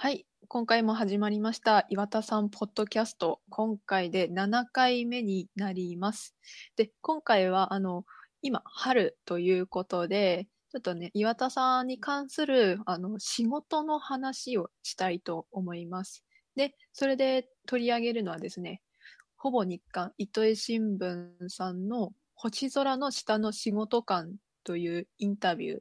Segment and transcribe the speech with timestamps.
[0.00, 3.40] はい、今回も始まりました岩田さんポッドキャスト。
[3.50, 6.36] 今回で7回目になります。
[6.76, 8.04] で、今回はあの
[8.40, 16.22] 今春ということで、ちょっとね岩田さんに関するあの仕事の話をしたいと思います。
[16.54, 18.82] で、それで取り上げるのはですね、
[19.36, 25.80] ほぼ日刊糸江新聞さんの星空の下の仕事感というインタビュー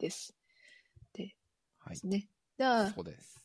[0.00, 0.34] です。
[1.12, 1.36] で
[1.78, 2.08] はいす。
[2.08, 2.26] ね。
[2.58, 3.41] じゃあ、そうです。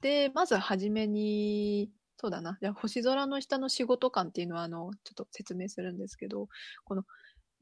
[0.00, 2.58] で、まずはじめに、そうだな。
[2.60, 6.48] じゃ星空の下の仕事感っていうのは、あの、ちょっと説明するんですけど、
[6.84, 7.04] この、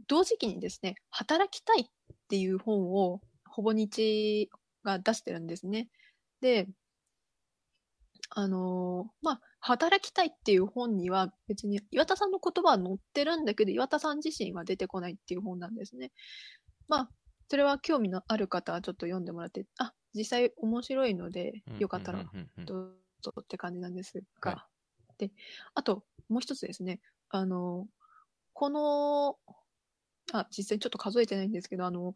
[0.08, 1.86] 同時期にですね、働きたいっ
[2.28, 4.50] ていう本を、ほぼ日
[4.84, 5.88] が出してるんですね。
[6.40, 6.68] で、
[8.30, 16.12] あのまあ、働きたいっていう本には別に岩田さんの言葉は載ってるんだけど、岩田さん自身は出てこないっていう本なんですね。
[16.88, 17.10] まあ、
[17.48, 22.64] それは興味のある方はちょっと読んでもらって、あ、実際面白いので、よかったらうんうんうんうん。
[22.64, 24.66] どうぞって感じなんですはが、
[25.18, 25.30] で、
[25.74, 27.86] あと、もう一つですね、あの、
[28.52, 29.38] この、
[30.32, 32.14] あ、実際ちょっと数えてないんですけど、あの、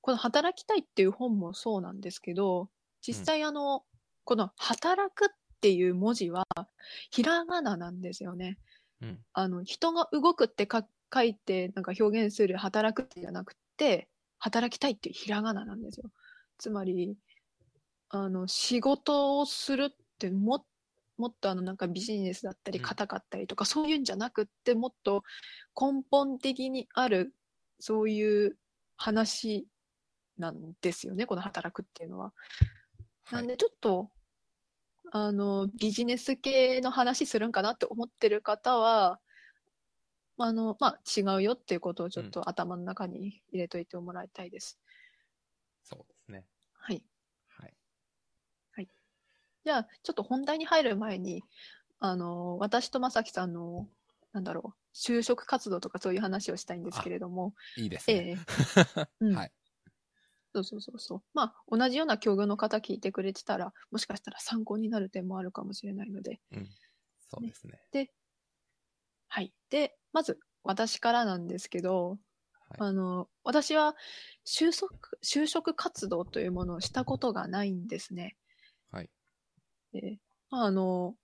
[0.00, 2.70] この働きたいっていう本もそうなんですけど、
[3.06, 3.84] 実際あの、
[4.24, 5.28] この働くっ
[5.60, 6.46] ていう文字は、
[7.10, 8.58] ひらがななんですよね。
[9.00, 9.24] うん。
[9.32, 16.10] あの、人が動くってか書いて、なんか表現する働くじゃなくて、働きたいっていうひらがななんですよ。
[16.58, 17.16] つまり、
[18.08, 20.66] あの、仕事をするっても、
[21.16, 25.22] もっとあの、なんかビジネスだったり、うん硬かったりとか、そういうんじゃなくって、もっと
[25.80, 27.34] 根本的にある、
[27.80, 28.56] そういう
[28.96, 29.66] 話
[30.38, 32.32] なんですよね、この働くっていうのは。
[33.24, 33.34] はい。
[33.36, 34.10] なんでちょっと、
[35.12, 39.20] あの、ビジネス系の話するんかなって思ってる方は、
[40.38, 44.78] あの、まあ、違うよっていうことをちょっと頭の中に入れといてもらいたいです。
[45.84, 46.44] そうですね。
[46.72, 47.02] はい。
[47.48, 47.74] はい。
[49.64, 51.42] じゃあ、ちょっと本題に入る前に、
[52.00, 53.88] あの、私とまさきさんの、
[54.32, 58.16] なんだろう、就職活動とかそういう話をしたいんですけれども、いいですね。
[58.16, 58.36] ええ
[59.20, 59.52] うんはい。
[60.54, 61.22] そうそうそうそう。
[61.34, 66.68] まあ、同じような境遇の方聞いてくれてたら、もしかしたら参考になる点もあるかもしれないので、うん。
[67.30, 67.80] そうですね。
[69.28, 69.52] はい。
[69.68, 72.18] で、まず、私からなんですけど、はい。
[72.78, 73.96] あの、私は
[74.46, 78.36] 就職、就職活動というものをしたことがないんですね。
[79.94, 80.02] はい。
[80.02, 81.16] で、まあ、あの、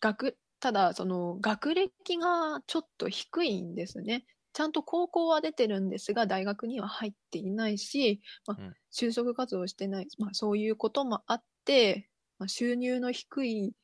[0.00, 4.26] 学、ただ、その、学歴がちょっと低いんですね。
[4.52, 13.74] ちゃんと高校は出てるんですが、大学には入っていないし、まあうん就職活動をしてない、まあ、そういうこともあって、まあ、収入の低い、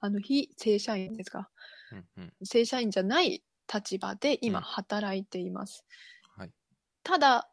[0.00, 1.50] あの、非正社員ですか。
[1.90, 2.32] うんうん。
[2.44, 5.84] 正社員じゃない立場で今うん働いています。
[6.36, 6.52] はい。
[7.02, 7.50] ただ、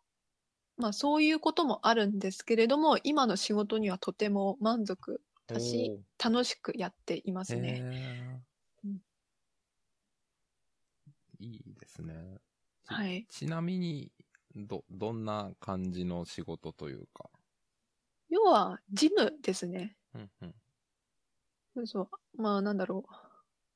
[0.78, 7.88] まあそういうこともあるんですけれども、今の仕事にはとても満足だし、楽しくやっていますね。
[8.84, 9.00] うん
[11.40, 12.38] いいですね。
[12.84, 13.28] ちはい。
[13.30, 14.12] ちなみに、
[14.56, 17.30] ど、どんな感じの仕事というか？
[18.30, 19.98] 要は、ジムですね。
[20.14, 20.56] うんうん。
[21.76, 22.02] そうそ
[22.38, 22.42] う。
[22.42, 23.14] まあなんだろう。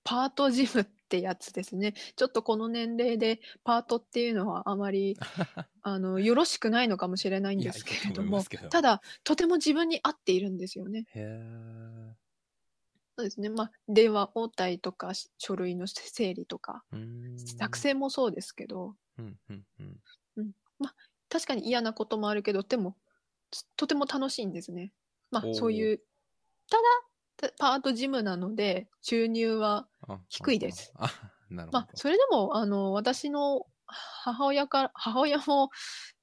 [0.03, 1.93] パートジムってやつですね。
[2.15, 5.17] ちょっとこの年齢でパートっていうのはあまり、
[5.81, 11.05] あの、よろしくないのかもしれないんですけれどもど、ただ、とても自分に合っているんですよね。
[13.17, 13.49] そうですね。
[13.49, 16.85] まあ、電話応対とか、し書類の整理とか。
[17.57, 19.65] 作成もそうですけど、うんうん
[20.37, 20.51] うん。
[21.29, 22.95] 確かに嫌なこともあるけど、でも、
[23.51, 24.93] ととても楽しいんですね。
[25.31, 25.97] まあそういう、
[26.69, 27.07] ただ、た
[27.57, 30.91] パートジムなので、収入は、あ低いです。
[30.95, 31.09] あ、あ
[31.49, 31.79] なるほど。
[31.79, 35.69] まあ、それでも、あの、私の母親から、 母親も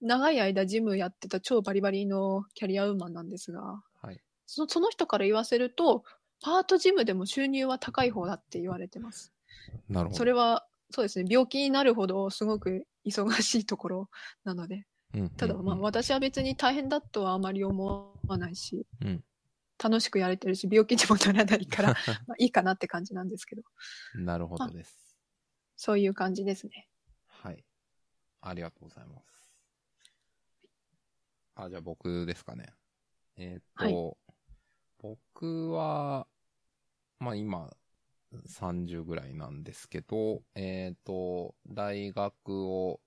[0.00, 4.21] 長い間ジムやってた超バリバリのキャリアウーマンなんですが、はい。
[4.47, 6.05] そのその人から言わせると、
[6.43, 9.32] パートジムでも収入は高い方だって言われてます。
[9.88, 10.19] なるほど。
[10.19, 14.10] それは、そうですね、病気になるほどすごく忙しいところ
[14.44, 19.25] なので、うんうんうん、ただまあ私は別に大変だとはあまり思わないし、うん
[19.82, 21.94] 楽しくやれてるし、病気にもならないから、
[22.26, 23.62] まあいいかなって感じなんですけど、
[24.14, 25.17] なるほどです。
[25.76, 26.88] そういう感じですね。
[27.26, 27.64] はい。
[28.40, 29.52] ありがとうございます。
[31.55, 32.73] あ、じゃあ僕ですかね。
[33.37, 34.17] えっ、と、
[34.99, 36.26] 僕は、
[37.19, 37.70] まあ今、
[38.46, 43.00] 30ぐらいなんですけど、えっ、と、大学を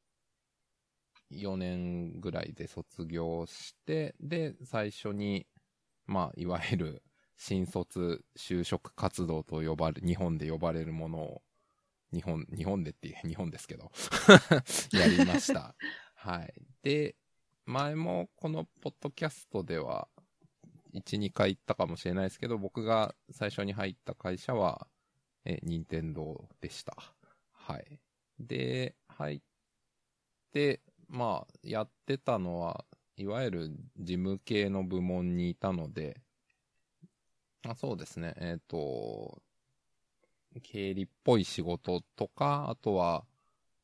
[1.31, 5.47] 4年ぐらいで卒業して、で、最初に、
[6.09, 7.03] まあ、いわゆる
[7.37, 11.41] 新卒就職活動と呼ばれ、日本で呼ばれるものを、
[12.11, 13.91] 日本、日本でって、日本ですけど、
[14.91, 15.75] やりました。
[16.15, 16.53] はい。
[16.81, 17.15] で、
[17.67, 20.09] 前もこのポッドキャストでは、
[20.93, 24.87] 1、2回行ったかもしれないですけど、僕が最初に入った会社は、
[25.45, 26.97] え、任天堂でした。
[27.51, 27.99] はい。
[28.39, 29.41] で、入っ
[30.53, 32.83] て、まあ、やってたのは、
[33.19, 36.21] いわゆる事務系の部門にいたので、
[37.67, 39.41] あそうですね、えっ、と、
[40.63, 43.25] 経理っぽい仕事とか、あとは、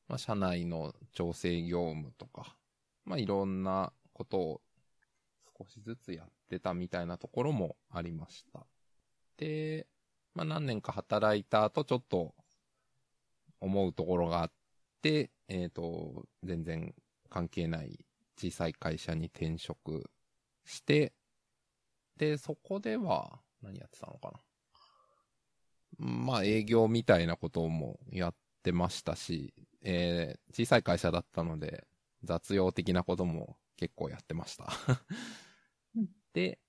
[0.07, 2.55] まあ、社内の調整業務とか、
[3.03, 4.61] まあ、いろんなことを
[5.59, 8.65] 少しずつやってたみたいなところもありました。
[9.35, 9.85] で、
[10.33, 12.33] まあ、何年か働いた後、ちょっと
[13.59, 14.51] 思うところがあっ
[15.01, 16.95] て、えっ、と、全然
[17.29, 18.04] 関係ない
[18.37, 20.09] 小さい会社に転職
[20.65, 21.13] して、
[22.17, 24.39] で、そこでは、何やってたのかな？
[25.97, 31.85] まあ、営業みたいなこともやってましたし、えー小さい会社だったので、
[32.23, 34.67] 雑用的なことも結構やってました
[35.95, 36.07] うん。
[36.33, 36.59] で、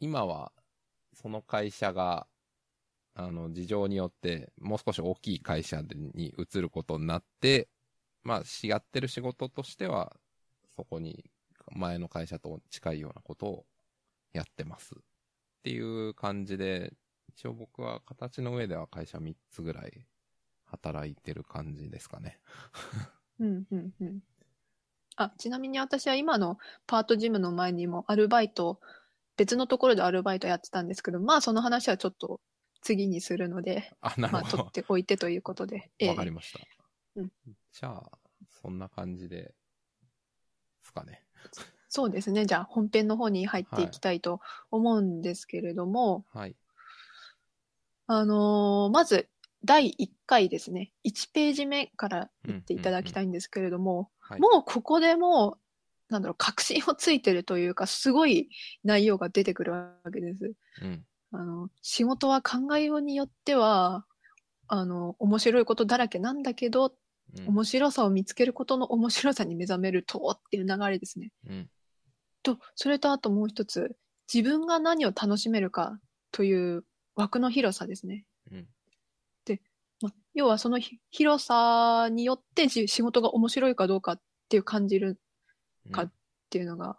[0.00, 0.52] 今は、
[1.14, 2.26] その会社が、
[3.14, 7.68] あの、事情によって、もう少し大きい会社でに移ることになって、
[8.22, 10.16] まあ、しやってる仕事としては、
[10.78, 11.24] そこに、
[11.72, 13.66] 前の会社と近いようなことを
[14.32, 14.94] やってます。
[14.94, 14.98] っ
[15.64, 16.92] ていう感じで、
[17.30, 20.06] 一応僕は形の上では会社3つぐらい
[20.66, 22.38] 働いてる感じですかね。
[23.40, 24.20] うんうんうん。
[25.16, 28.80] あ、ちなみに私は今のパートジムの前にもアルバイト、
[29.36, 32.40] 別のところでアルバイトやってたんですけど、まあその話はちょっと
[32.82, 34.56] 次にするので、あ、なまあるほど。
[34.58, 35.90] 取っておいてということで。
[35.98, 36.60] ええわかりました。
[37.16, 37.32] うん
[37.72, 38.18] じゃあ、
[38.62, 39.54] そんな感じで、
[40.88, 41.22] ですかね。
[41.88, 42.46] そうですね。
[42.46, 44.40] じゃあ本編の方に入っていきたいと
[44.70, 46.56] 思うんですけれども、はい。
[48.06, 49.28] あのーまず
[49.64, 50.92] 第1回ですね。
[51.04, 54.40] 1ページ目から言っていただきたいんですけれども、はい。
[54.40, 55.58] もうここでも
[56.10, 58.50] う、なんだろう、確信をついてるというか、すごい
[58.84, 60.52] 内容が出てくるわけです。
[60.82, 61.04] うん。
[61.32, 64.06] あの、仕事は考えようによっては、
[64.68, 66.94] あの、面白いことだらけなんだけど、
[67.36, 67.48] うん。
[67.48, 71.32] 面白さを見つけることの面白さに目覚めるとっていう流れですね。
[71.48, 71.70] うん。
[72.42, 73.96] と、それとあともう一つ、
[74.32, 75.98] 自分が何を楽しめるか
[76.32, 76.84] という
[77.14, 78.24] 枠の広さですね。
[78.50, 78.68] うん。
[80.00, 85.20] ま、要はそのひ広さによってじ仕事が面白いかどうかっていう感じる
[85.86, 86.12] うんかっ
[86.50, 86.96] ていうのが、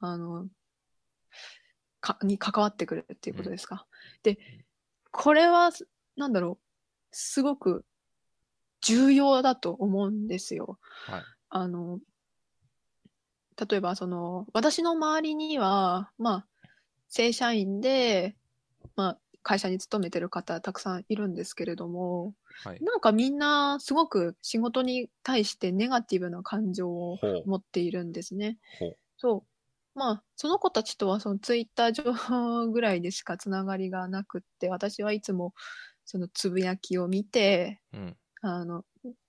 [0.00, 0.48] あの、
[2.00, 3.86] か、に関わってくるっていうことですか。
[4.22, 4.38] で、
[5.10, 5.70] これは、
[6.16, 6.64] なんだろう、
[7.12, 7.84] すごく
[8.82, 10.78] 重要だと思うんですよ。
[11.06, 11.24] はい。
[11.50, 12.00] あの、
[13.68, 16.46] 例えばその、私の周りには、まあ、
[17.08, 18.36] 正社員で、
[18.96, 22.34] まあ、会社に勤めてる方たくさんいるんですけれども、
[22.64, 22.78] はい。
[22.80, 27.18] なんかみんなすごく仕事に対してネガティブな感情を。
[27.44, 28.58] 持っているんですね。
[28.78, 28.96] ほう。
[29.16, 29.44] そ
[29.94, 29.98] う。
[29.98, 35.54] まあ、その子たちとはそのツイッター上ぐらいでしかつながりがなくって、私はいつも
[36.04, 38.16] そのつぶやきを見て、うん。
[38.42, 38.84] あの、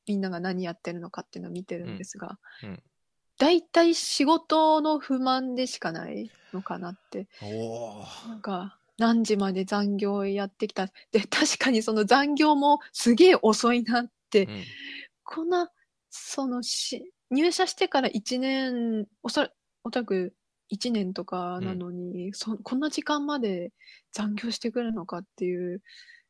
[0.08, 2.84] みんなが何やってるのかっていうのを見てるんですが、うんうん
[3.38, 7.28] 大体仕事の不満でしかないのかなって。
[8.28, 10.88] なんか、何時まで残業やってきた？
[11.12, 14.64] で、 確かにその残業もすげえ遅いなって、うん。
[15.24, 15.72] こんな、
[16.10, 20.36] そのし、入社してから1年、おそらく
[20.70, 23.74] 1年とかなのに、そこんな時間まで
[24.12, 25.82] 残業してくるのかっていう、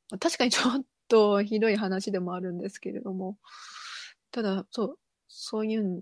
[0.10, 3.38] まあ確かにちょっとひどい話でもあるんですけれども、
[4.32, 6.02] ただ、そう、そういうんっ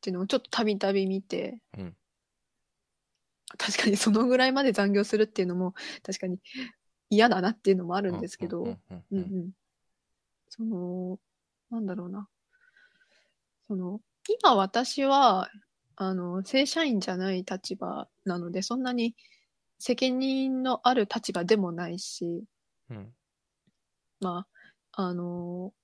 [0.00, 1.96] ていうのをちょっとたびたび見て、うん。
[3.56, 6.38] 確かにそのぐらいまで残業するっていうのも、確かに
[7.08, 8.78] 嫌だなっていうのもあるんですけど、
[9.12, 9.50] うん。
[10.48, 11.18] その、
[11.70, 12.28] なんだろうな。
[13.68, 14.00] その、
[14.42, 15.50] 今私は、
[15.96, 19.14] あの、正社員じゃない立場なので、そんなに
[19.78, 22.44] 責任のある立場でもないし、
[22.90, 23.14] うん。
[24.24, 24.46] ま
[24.92, 25.74] あ、あの、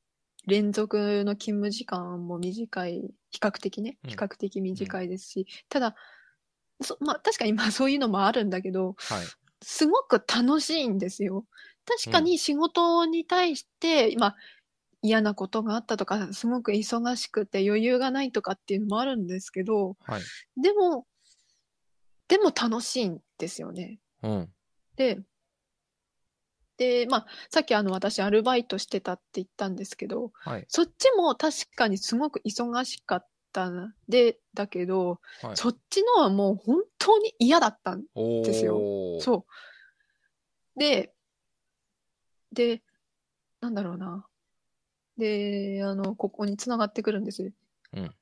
[0.47, 5.95] 連続の勤務時間も短い、比較的ね、うん比較的短いですし、ただ、
[6.81, 9.27] そまあ確かにまあ そういうのもあるんだけど、はい。
[9.63, 11.45] すごく楽しいんですよ。
[11.85, 14.37] 確かに仕事に対して、まあ、
[15.03, 20.23] 嫌なことがあったとか、すごく忙しくて余裕がないとかっていうのもあるんですけど、はい。
[20.57, 21.07] でも、
[22.29, 23.99] でも楽しいんですよね。
[24.23, 24.55] うん。
[24.97, 25.21] で、
[26.81, 30.65] で、まあ、さっきあの私アルバイトしてたって言ったんですけど、はい。
[30.67, 33.71] そっちも確かにすごく忙しかった
[34.09, 35.57] で、だけど、はい。
[35.59, 38.05] そっちのはもう本当に嫌だったん。
[38.15, 38.81] ですよ
[39.21, 39.45] そ
[40.75, 40.81] う。
[40.81, 41.13] で、
[42.51, 42.83] で、
[43.61, 44.27] なんだろうな。
[45.19, 47.53] で、あの、ここに繋がってくるんです。
[47.93, 48.15] うん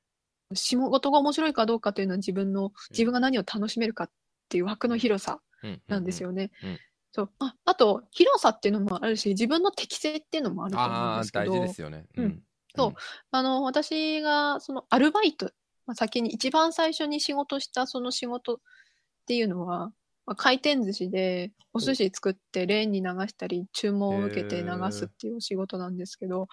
[0.55, 4.11] 仕事が面白いかどうかというのは自分の、自分が何を楽しめるかっっ
[4.49, 6.49] ていう枠の広さうんなんですよね。
[6.63, 6.79] うんうん
[7.11, 7.29] そう。
[7.39, 12.05] ああと、広さっていうのもあるし、自分の適性っていうのもあると思うんですけど、大事ですよね。
[12.17, 12.41] うん。
[12.75, 12.93] そう。
[13.31, 15.51] あの、私が、その、アルバイト、
[15.85, 18.59] まあ、先に一番最初に仕事したその仕事っ
[19.25, 19.91] ていうのは、
[20.25, 26.47] まあ、回転寿司でお寿司作ってレーンに流したり、注文を受けて流すっていうお仕事なんですけど、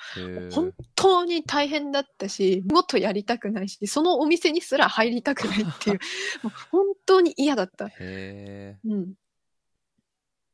[0.50, 5.98] 本当に大変だったし、もっとやりたくないし、そのお店にすら入りたくないっていう、
[6.42, 7.88] もう本当に嫌だった。
[7.88, 9.14] へうん。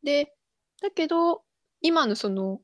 [0.03, 0.35] で、
[0.81, 1.43] だけど、
[1.81, 2.61] 今のその、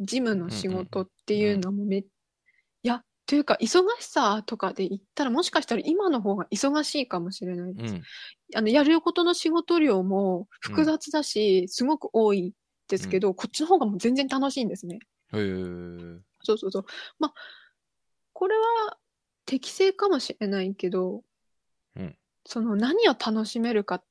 [0.00, 2.04] 事務の仕事っていうのもめ、い
[2.82, 7.94] や、というか、忙しさとかで言ったら、もしかしたら今の方が忙しいかもしれないです。
[7.94, 8.02] ーうん。
[8.54, 12.54] あの、やることの仕事量も複雑だし、すごく多い
[12.88, 15.00] ですけど、こっちの方がもう全然楽しいんですね。
[15.32, 16.84] へーそうそうそう。
[17.18, 17.34] まあ、
[18.32, 18.98] これは
[19.44, 21.22] 適正かもしれないけど、
[21.96, 22.16] うん
[22.50, 24.04] その何を楽しめるかっ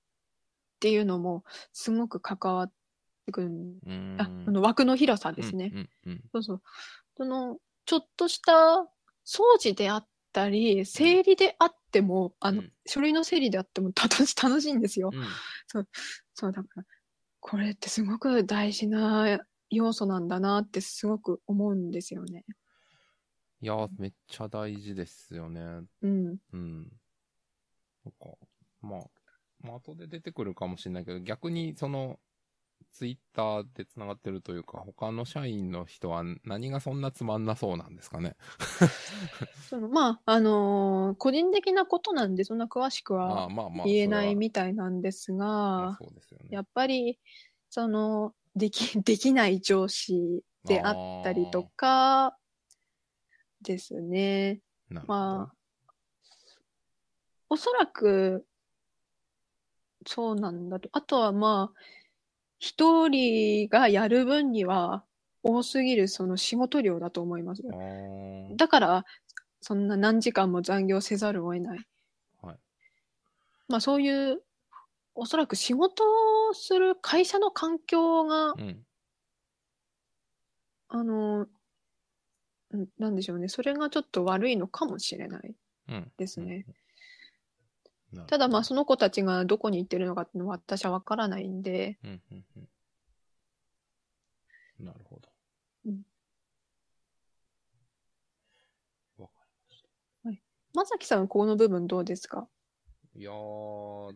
[0.79, 1.43] ていうのも
[1.73, 2.71] すごく関わっ
[3.25, 3.51] てくる
[4.17, 5.71] ああの枠の広さですね。
[5.73, 6.61] うんうんそうそう。
[7.17, 8.53] その、ちょっとした
[9.25, 15.09] 掃除であったり、整理であっても、あのうん、書類の整理であっても楽し楽しいんですよ。
[15.13, 15.25] うんうん
[16.33, 16.83] そう、だから、
[17.39, 22.45] これってすごく大事な要素なんだなってすごく思うんですよね。
[23.61, 25.61] いやー、めっちゃ大事ですよね。
[26.01, 26.37] うん。
[26.53, 26.83] うん。
[28.05, 28.37] なんか、
[28.81, 28.99] まあ、
[29.61, 32.19] まあ、後で出てくるかもしれないけど、逆にその、
[32.91, 38.35] ツイッターで繋がってるというか、他の社員の人は何がそんなつまんなそうなんですかね？
[39.69, 43.83] そのまあ、あのー個人的なことなんで、そんな詳しくまあは。
[43.85, 46.49] 言えないみたいなんですまがあ、そうですよね。
[46.51, 47.19] やっぱり、
[47.69, 52.37] その、でき、 できない上司であったりとか、
[53.61, 54.61] ですね。
[55.07, 55.55] まあ、
[57.49, 58.45] おそらく、
[60.07, 60.89] そうなんだと。
[60.93, 61.79] あとはまあ、
[62.59, 65.03] 一人がやる分には
[65.43, 67.61] 多すぎるその仕事量だと思います。
[68.55, 69.05] だから、
[69.61, 71.87] そんな何時間も残業せざるを得ない。
[72.41, 72.57] はい
[73.67, 74.41] まあそういう、
[75.13, 76.03] おそらく仕事
[76.49, 78.85] をする会社の環境が、うん。
[80.87, 81.47] あの、
[82.71, 83.49] うんなんでしょうね。
[83.49, 85.55] それがちょっと悪いのかもしれない
[85.89, 86.11] うん。
[86.17, 86.45] ですね。
[86.45, 86.86] なるほど。
[88.27, 92.45] ただまあその子たちがどこに行ってるのかっていうのは私はわからないんで、うんうん
[94.79, 94.85] うん。
[94.85, 95.29] なるほど。
[95.85, 96.01] うん
[99.17, 99.89] わかりました。
[100.73, 102.47] まさきさんはこの部分どうですか？
[103.15, 104.13] いやー、こ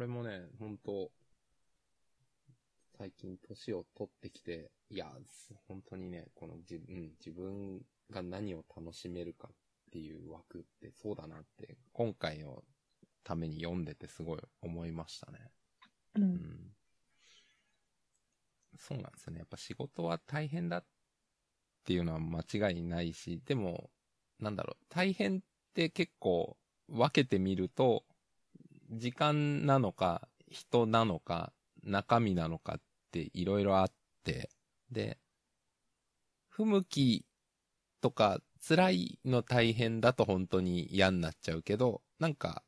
[0.00, 1.10] れもね、ほんと、
[2.96, 9.52] 最近年を取ってきて、いや、す本当にね、この自分、自分が何を楽しめるかっ
[9.92, 12.64] ていう枠ってそうだなって、今回の
[13.28, 15.38] ために読んでてすごい思いましたね。
[16.14, 16.20] う。
[16.20, 16.74] うんん。
[18.78, 19.40] そうなんですよね。
[19.40, 20.84] やっぱ仕事は大変だっ
[21.84, 23.90] ていうのは間違いないし、でも、
[24.40, 25.40] なんだろう、大変っ
[25.74, 26.56] て結構
[26.88, 28.06] 分けてみると、
[28.90, 32.80] 時間なのか、人なのか、中身なのかっ
[33.12, 33.92] ていろいろあっ
[34.24, 34.48] て、
[34.90, 35.18] で、
[36.48, 37.26] 不向き
[38.00, 42.62] とか辛いの大変だと本当に嫌になっちゃうけど、なんか、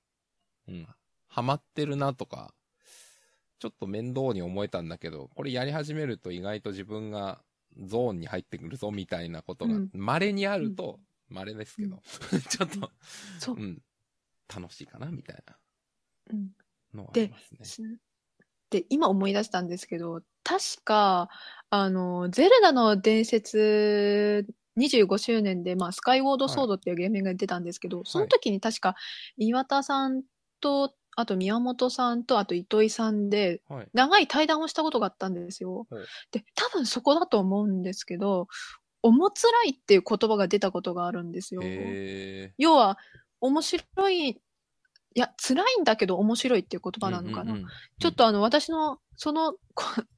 [0.71, 0.87] うん、
[1.29, 2.55] ハマってるなとか、
[3.59, 7.43] ちょっと面倒に思えたんだけど、これやり始めると意外と自分が
[7.79, 9.91] ゾーンに入ってくるぞみたいなことがうん。
[9.93, 10.99] 稀にあると、
[11.29, 12.00] 稀ですけど、
[12.49, 12.91] ちょっと、
[13.39, 13.57] そう。
[13.57, 13.59] う。
[13.59, 13.83] ん、
[14.55, 15.57] 楽しいかなみたいな。
[16.33, 16.50] うん。
[16.95, 17.99] のはありますね。
[18.71, 21.29] で、今思い出したんですけど、確か、
[21.71, 24.47] あの、ゼルダの伝説
[24.77, 28.95] 25周年で、まあ、スカイウォードソードっていうゲームが出たんですけど、その時に確か
[29.37, 30.23] 岩田さん
[30.61, 33.88] と、あと宮本さんと、あと糸井さんで、はい。
[33.93, 36.05] 長い対談をしたことがあったんですよはい。
[36.33, 38.49] で、多分そこだと思うんですけど、
[39.02, 41.62] おもつらいっていう言葉が出たことがあるんですよ。
[41.64, 42.99] へ要は、
[43.40, 44.37] 面白い、い
[45.14, 47.00] や、辛いんだけど面白いっていう言ー。
[47.00, 47.52] 葉なのかな。
[47.52, 49.85] うんうんうんちょっとあの、私の、その、こ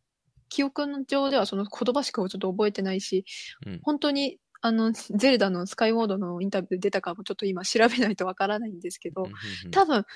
[0.49, 3.25] 記憶の上ではその言葉しかちょっと覚えてないし、
[3.66, 9.26] うん本当に、あの、ゼルダのスカイウォードのインタビューで出たかもちょっと今調べないとわからないんですけど、
[9.73, 10.07] 多分、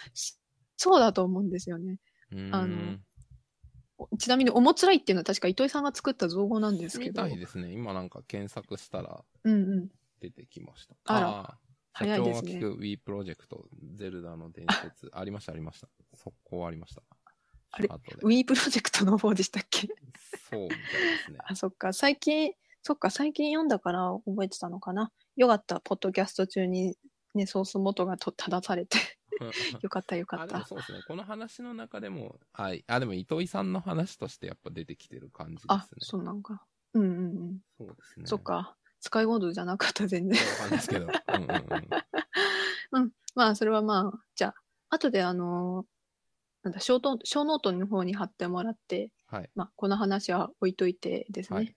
[0.76, 1.99] そうだと思うんですよね。
[2.33, 2.99] うんあの
[4.19, 7.25] ちなみに、おもつらいっていうのは確か糸井さんが作った造語なんですけど。
[7.25, 7.73] みたいですね。
[7.73, 9.88] 今なんか検索したらうんうん。
[10.21, 10.95] 出てきました。
[11.07, 11.55] あらー
[11.93, 15.88] 早いですね社長が聞く Wii プロジェクト、ゼルダの伝説、ありました、ありました。
[16.15, 17.03] 速攻ありました。
[17.71, 17.88] あれ？
[17.88, 18.17] 後で。
[18.26, 19.88] Wii プロジェクトの方でしたっけ？
[20.50, 20.85] そうみたいで
[21.25, 21.38] すね。
[21.49, 21.95] あ、そっか。
[21.95, 22.53] 最近、
[22.87, 25.11] そっか、最近読んだから覚えてたのかな。
[25.35, 26.97] よかった、ポッドキャスト中に
[27.35, 28.97] ね、ソース元がと正されて。
[29.83, 30.64] よかったよかあ、った。
[30.64, 31.00] そうですね。
[31.09, 32.85] この話の中でも、はい。
[32.87, 35.75] あ、でも糸井さんの話としてやっぱ出てきてる感じですね。
[35.75, 36.62] あ、そうなんか。
[36.95, 37.23] うんうんう
[37.55, 37.59] ん。
[37.76, 38.26] そうですね。
[38.26, 38.43] そっ。
[38.45, 38.76] か。
[39.00, 40.40] 使い事じゃなかった、全然。
[40.40, 41.07] わかんないですけど。
[41.07, 41.47] うんう
[42.99, 43.12] んうん。
[43.35, 44.55] まあ、それはまあ、じゃあ、
[44.90, 45.87] 後であのー
[46.62, 49.50] なんだ、小ノ小ノートの方に貼ってもらって、はい。
[49.57, 51.57] まあ、この話は置いといてですね。
[51.57, 51.76] はい。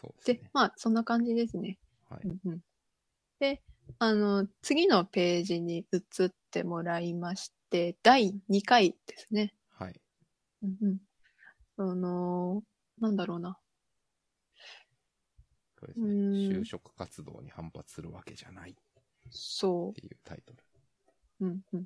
[0.00, 1.78] そうでね。、まあ、そんな感じですね。
[2.08, 2.20] はい。
[2.26, 2.60] うんうん、
[3.40, 3.62] で、
[3.98, 9.54] あの、次のページに移ってもらいまして、第2回ですね。
[9.70, 10.00] はい。
[10.62, 10.98] うんうん。
[11.76, 12.62] その、
[13.00, 13.58] なんだろうな。
[15.78, 16.06] そうですね。
[16.06, 16.18] うん
[16.60, 18.74] 就職活動に反発するわけじゃないっ
[19.30, 20.58] そていうタイトル。
[21.40, 21.46] う。
[21.46, 21.84] うんうん。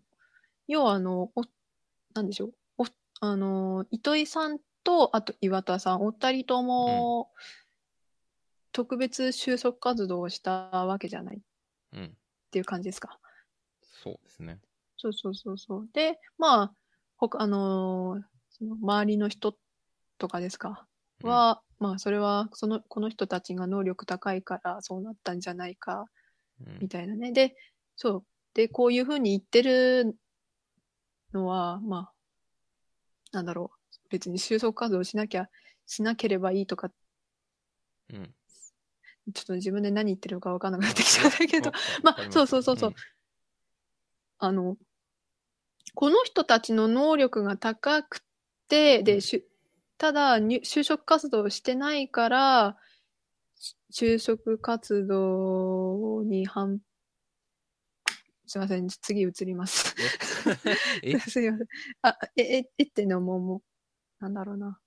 [0.68, 1.42] 要は、あの、お、
[2.14, 2.54] なんでしょう。
[2.78, 2.86] お、
[3.20, 7.30] あの、糸井さんと、あと岩田さん、お二人とも、
[8.72, 11.40] 特別就職活動をしたわけじゃないっ
[11.92, 12.16] うん。
[12.50, 13.18] ていう感じですか。
[13.82, 14.60] そうですね。
[14.96, 15.88] そうそうそうそう。
[15.92, 16.74] で、まあ、
[17.16, 18.22] ほか、あのー
[18.54, 19.56] その周りの人
[20.18, 20.86] とかですか、
[21.24, 26.04] うんは、まあ、それは、その、この人たちが能力高いからそうなったんじゃないか、
[26.60, 27.32] うんみたいなね。
[27.32, 27.56] で、
[27.96, 28.24] そう。
[28.54, 30.16] で、こういうふうに言ってる
[31.32, 32.12] のは、まあ、
[33.32, 33.96] なんだろう。
[34.10, 35.48] 別に就職活動しなきゃ、
[35.86, 36.90] しなければいいとか、
[38.10, 38.34] うん。
[39.34, 42.94] ちょっと自分で何言ってるかわかんなくなってきちゃったけど わ、まあそうそうそうそう
[44.38, 44.76] あの、
[45.94, 48.20] この人たちの能力が高く
[48.68, 49.44] て、で、うんしゅ
[49.98, 52.76] ただ、に就職活動をしてないから、
[53.54, 56.80] し就職活動に反、
[58.46, 59.94] すいません、次移ります。
[61.02, 61.18] え？
[61.20, 61.68] すいません。
[62.02, 63.62] あ、え、え、えってのもも
[64.20, 64.80] う、なんだろうな。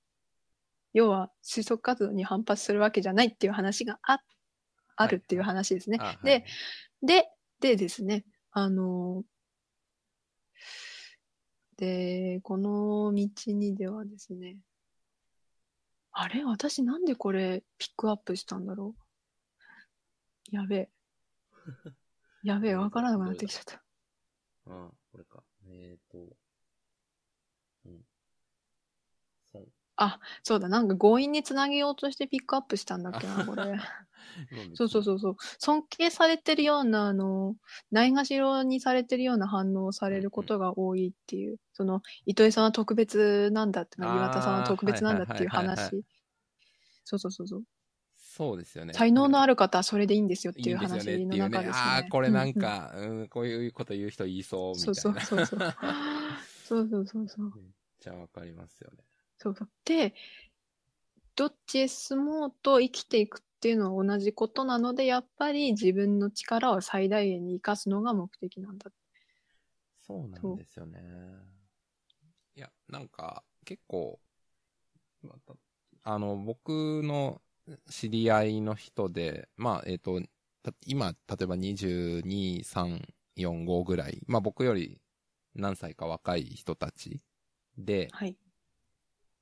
[0.95, 4.21] 要は、就職活動に反発するわけじゃないっていう話があ、
[4.95, 5.97] あるっていう話ですね。
[5.99, 6.45] あはいで、
[7.01, 9.23] で、でですね、あの
[11.75, 14.57] で、この道にではですね、
[16.13, 16.45] あれ？
[16.45, 18.95] 私なんでこれピックアップしたんだろ
[20.49, 20.55] う？
[20.55, 20.89] やべえ。
[22.41, 23.83] やべえ、 わからなくなってきちゃった。
[24.67, 25.43] ああ、これか。
[25.65, 26.37] えっ、と。
[27.83, 28.05] うん。
[29.97, 30.19] そう。
[30.43, 33.79] そうだ、なんか強引につなげようとしてピックアップしたんだっけな、これ。
[34.73, 35.35] そうそうそうそう。
[35.59, 37.55] 尊敬されてるような、あの、
[37.91, 46.03] ないがしろにされてるような反応をされることが多いっていう、その、糸井さんは特別なんだって、岩田さんは特別なんだっていう話。
[47.05, 47.63] そうそうそうそう。
[48.17, 48.93] そうですよね。
[48.93, 51.25] 才能のあある方はそれでいいんですよっていう話。
[51.25, 51.73] の中ですね。
[51.73, 54.95] ああ、これなんうか、うん、こういうこと言う人言いそう、みたいな。
[54.95, 55.59] そうそうそうそう。
[56.65, 57.53] そうそうそうそう。
[57.55, 57.65] めっ
[58.01, 59.05] ちゃわかりますよね。
[59.37, 59.69] そうそう。
[59.85, 60.13] で、
[61.35, 68.91] どっちへ進もうと生きていくっていうのは同じことなので、やっぱり自分の力を最大限に生かすのが目的なんだ。
[70.05, 70.99] そうなんですよね。
[72.55, 74.19] いや、なんか、結構、
[76.03, 77.41] あの、僕の
[77.89, 80.21] 知り合いの人で、まあ、えっ、と、
[80.63, 83.01] た今、例えば22、3、
[83.35, 84.99] 4、5ぐらい、まあ僕より
[85.53, 87.21] 何歳か若い人たち
[87.77, 88.37] で、はい。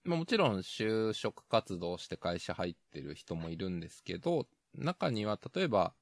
[0.03, 5.93] まあもちろん就職活動して会社入ってる人もいるんですけど、中には例えば、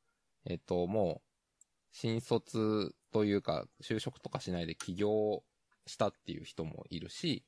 [0.46, 5.44] えっ、と、もう、新卒というか、就職とかしないで起業
[5.86, 7.44] したっていう人もいるし、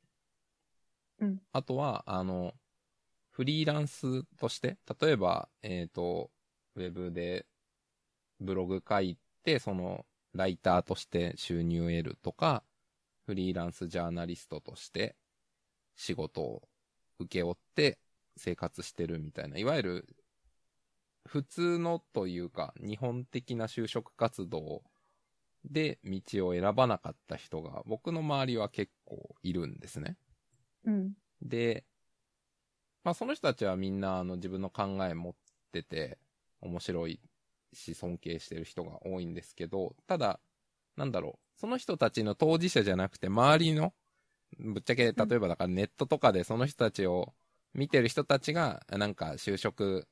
[1.19, 1.41] うん。
[1.53, 2.53] あとは、あの、
[3.31, 6.29] フリーランスとして、例えば、えっ、と、
[6.75, 7.47] ウェブで
[8.39, 12.63] ブログ書いて、その、ライターとして収入を得るとか、
[13.25, 15.15] フリーランスジャーナリストとして
[15.95, 16.61] 仕事を
[17.19, 17.99] 請け負って
[18.37, 20.15] 生活してるみたいな、いわゆる
[21.25, 24.83] 普通のというか日本的な就職活動
[25.65, 30.17] で道を選ばなかった人が僕の周りは結構いるんですね。
[30.85, 31.13] うん。
[31.41, 31.85] で、
[33.03, 35.33] まあその人たちはみんなあの自分の考え持っ
[35.71, 36.17] てて
[36.61, 37.19] 面白い
[37.73, 40.39] し尊敬してる人が多いんですけど、ただ、
[40.95, 43.93] なんだろう、その人たちの当事者じゃなくて周りの、
[44.59, 47.33] ぶっちゃけ例えばだからネットとかでその人たちを
[47.73, 50.07] 見てる人たちが、なんか就職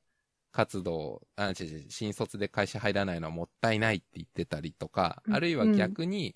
[0.50, 1.52] 活動、あ、
[1.88, 6.34] 新卒で会社入らないのはもったいないって言ってたりとか、うんあるいは逆に、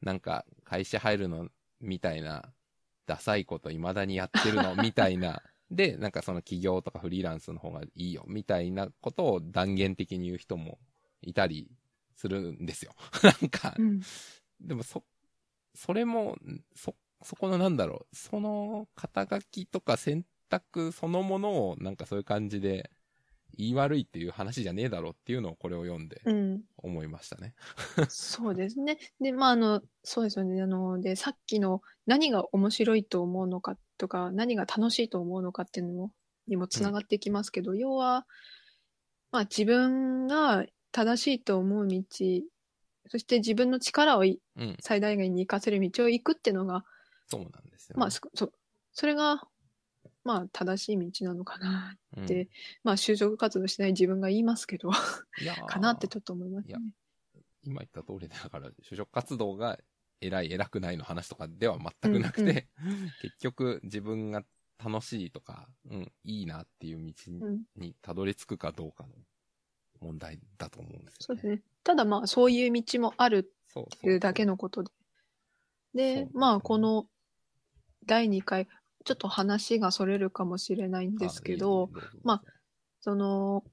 [0.00, 1.48] なんか会社入るの
[1.80, 2.52] みたいな、
[3.06, 10.78] ダサいこと未だにやってるの みたいな、で、なんかその起業とかフリーランスの方がいいよみたいなことを断言的に言う人も
[11.22, 11.70] いたり
[12.16, 12.92] するんですよ。
[13.22, 14.02] なんかう、ん。
[14.60, 15.04] でもそ、
[15.74, 16.36] それも、
[16.74, 22.90] そ、そこのなんだろう、その肩書きとか選択そのものをなんかそういう感じで
[23.56, 26.62] 言い悪いっていう話じゃねえだろうっていうのをこれを読んでうん。
[26.78, 27.54] 思いましたね。
[28.08, 28.98] そうですね。
[29.20, 30.60] で、まあ、あの、そうですよね。
[30.62, 36.12] あの、で、さっきの何が面白いと思うのかとか、何が楽しいと思うのかっていうのも、
[36.48, 38.26] にもつながってきますけど、要は、
[39.30, 42.02] まあ、自分が正しいと思う道、
[43.08, 44.24] そして自分の力を。
[44.80, 46.84] 最大限に活かせる道を行くっていうのが、
[47.32, 48.00] そうなんですよ、ね。
[48.00, 48.52] まあ、そそう、
[48.92, 49.42] それが、
[50.24, 51.96] まあ、正しい道なのかな。
[52.16, 52.48] うんて
[52.84, 54.90] まあ、就職活動しない自分が言いますけど、
[55.40, 56.76] いやーかなってちょっと思いますね。
[57.64, 59.78] 今言った通りだから、就職活動が
[60.20, 62.68] 偉い偉くないの話とかでは全くなくて、
[63.22, 64.44] 結局自分が
[64.82, 67.12] 楽しいとか、うん、いいなっていう道
[67.76, 69.10] に,、たどり着くかどうかの
[70.00, 71.62] 問題だと思うんですよ、そうですね。
[71.82, 74.52] ただまあ、そういう道もあるそうっていうだけの。
[74.52, 74.90] のことで。
[74.90, 74.94] そ
[75.94, 77.06] うでで、すねまあ、この
[78.06, 78.66] 第2回、
[79.04, 81.90] ちょっと話がそれるかもしれないんですけど、
[82.24, 82.42] まあ
[83.00, 83.64] その、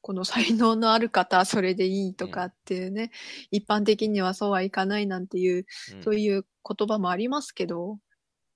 [0.00, 3.10] この才能のある方はそれでいいとかっていうね、
[3.50, 6.02] 一般的にはそうはいかないなんていう、うん。
[6.02, 7.98] そういう言葉もありますけど、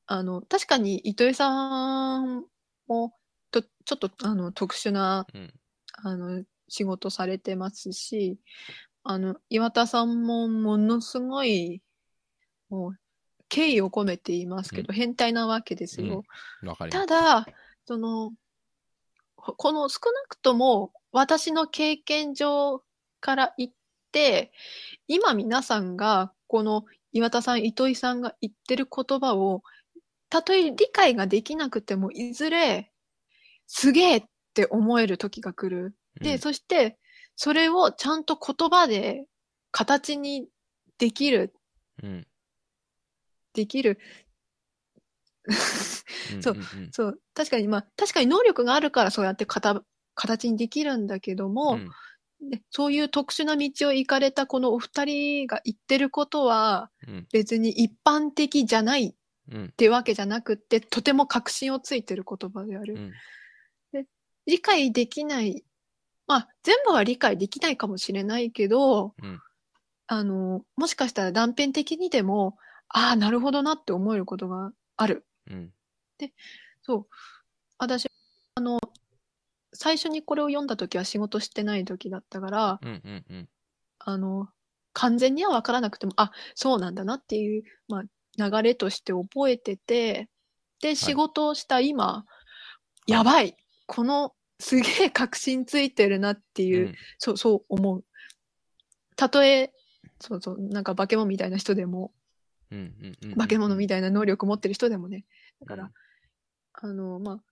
[0.07, 2.45] あの、確かに糸井さん
[2.87, 3.15] も、
[3.51, 5.53] と、ちょっと、あの、特殊な、うん。
[6.03, 8.39] あの、仕事されてますし、
[9.03, 11.83] あの、岩田さんもものすごい、
[12.69, 12.99] もう、
[13.51, 16.23] 敬意を込めて言いますけど、変態なわけですよ。
[16.63, 17.07] わかります。
[17.07, 17.47] ただ、
[17.85, 18.33] その、
[19.37, 22.83] ほこの少なくとも私の経験上
[23.21, 23.71] から言っ
[24.13, 24.53] て、
[25.09, 29.63] 今皆さんがこの岩田さん、糸井さんが言ってる言葉を、
[30.29, 32.93] たとえ理解ができなくても、いずれ、
[33.67, 35.97] すげえって思える時が来る。
[36.21, 36.99] で、うんそして、
[37.35, 39.25] それをちゃんと言葉で
[39.73, 40.47] 形に
[40.99, 41.53] できる、
[42.03, 42.27] うん
[43.55, 43.99] できる。
[46.41, 46.93] そううんうんうん。
[46.93, 49.83] そう、確かに、まあ、確かに能力があるからそうやって形
[50.15, 51.91] 形にできるんだけども、うん。
[52.51, 57.27] ねそういう特殊な道を行かれたこのお二人が言ってることは、うん。
[57.33, 59.15] 別に一般的じゃないっ
[59.53, 59.73] うん。
[59.77, 62.95] てわけじゃなくって、とても確信をついてる言葉である。
[63.93, 64.07] うん。
[64.47, 65.65] 理解できない、
[66.27, 69.41] まあ、全部は理解できないかもしれないけど、うん。
[70.07, 72.57] あの、もしかしたら断片的にでも、
[72.91, 75.27] ああ、なるほどなって思えることがある。
[75.51, 75.73] うん
[76.83, 77.07] そう。
[77.79, 78.09] 私、
[78.55, 78.79] あの、
[79.73, 83.49] 最初にこれを読んだ時は仕事してない時だったから、うんうんうん
[84.01, 84.49] あの、
[84.93, 88.03] 完全には分からなくても、あ、そうなんだなっていう、まあ、
[88.49, 90.29] 流れとして覚えてて、
[90.81, 92.25] で、仕事をした今、
[93.07, 98.05] やばいこの、すげえ確信ついてるなっていう、うんそう、そう思う。
[99.17, 99.73] たとえ、
[100.19, 102.13] そうそう、なんか化け物みたいな人でも、
[102.71, 105.25] うんうんうんうん化け物みたいな能力持ってる人でもね、
[105.61, 105.91] だから、うん
[106.73, 107.45] あの、まあ、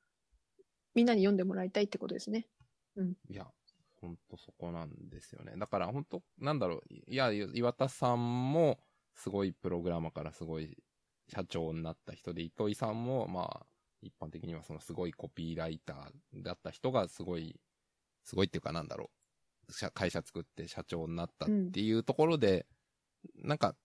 [0.94, 2.46] みんなに読んでもらいたいってことですね。
[3.28, 3.46] いや、
[4.00, 5.54] ほんとそこなんですよね。
[5.56, 8.78] だからほんと、なんだろう、いや、岩田さんも、
[9.14, 10.76] すごいプログラマーからすごい
[11.28, 13.66] 社長になった人で、糸井さんも、まあ、
[14.00, 17.60] 一般的にはそのすごいコピーライターだった人がすごい、
[18.24, 19.10] すごいっていうかなんだろ
[19.68, 22.66] う、社会社作って社長になったっていうところで、
[23.36, 23.76] なんか、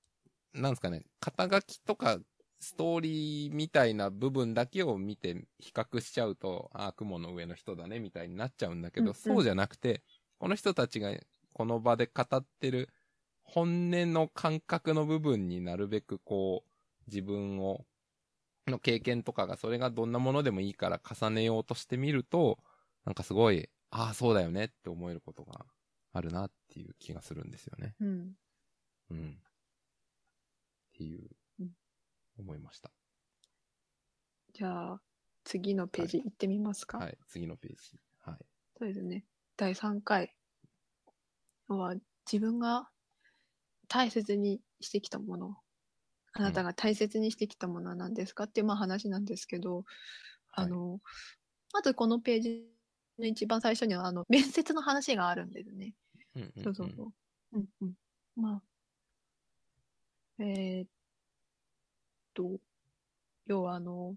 [0.54, 2.20] なんですかね、肩書きとか、
[2.60, 10.04] ストーリーみたいな部分だけを見て比較しちゃうと、ああ、雲の上の人だね、みたいになっちゃうんだけど、うんうんそうじゃなくて、
[10.40, 11.12] この人たちが
[11.54, 12.90] この場で語ってる
[13.44, 16.72] 本音の感覚の部分になるべくこう、
[17.08, 17.86] 自分を、
[18.68, 22.60] の経験とかがそれがどんなものでもいいから重ねようとしてみると、
[23.06, 25.66] なんかすごい、ああ、そうだよねって思えることが
[26.14, 27.96] あるなっていう気がするんですよね。
[28.00, 28.36] うん。
[29.10, 29.40] うん。
[30.94, 31.30] っていう
[31.60, 31.72] うん、
[32.38, 32.92] 思いました。
[34.54, 35.02] じゃあ、
[35.44, 37.00] 次のページ行ってみますか？
[37.00, 38.00] はい、次のページ。
[38.20, 38.38] はい。
[38.78, 39.26] そうですね。
[39.58, 40.36] 第3回
[41.68, 41.96] は、
[42.32, 42.90] 自分が
[43.88, 45.58] 大切にしてきたもの、
[46.34, 49.84] あなたが大切にしてきたものは何ですかっていうまあ話なんですけど、
[50.52, 51.00] あの、
[51.74, 52.68] まずこのページ
[53.20, 55.94] の一番最初には、あの、面接の話があるんですね。
[56.36, 57.14] うんうんうんそうそうそう。
[57.54, 57.94] うんうん。
[58.36, 58.64] まあ、
[60.40, 60.88] えーっ
[62.34, 62.60] と、
[63.46, 64.16] 要はあの、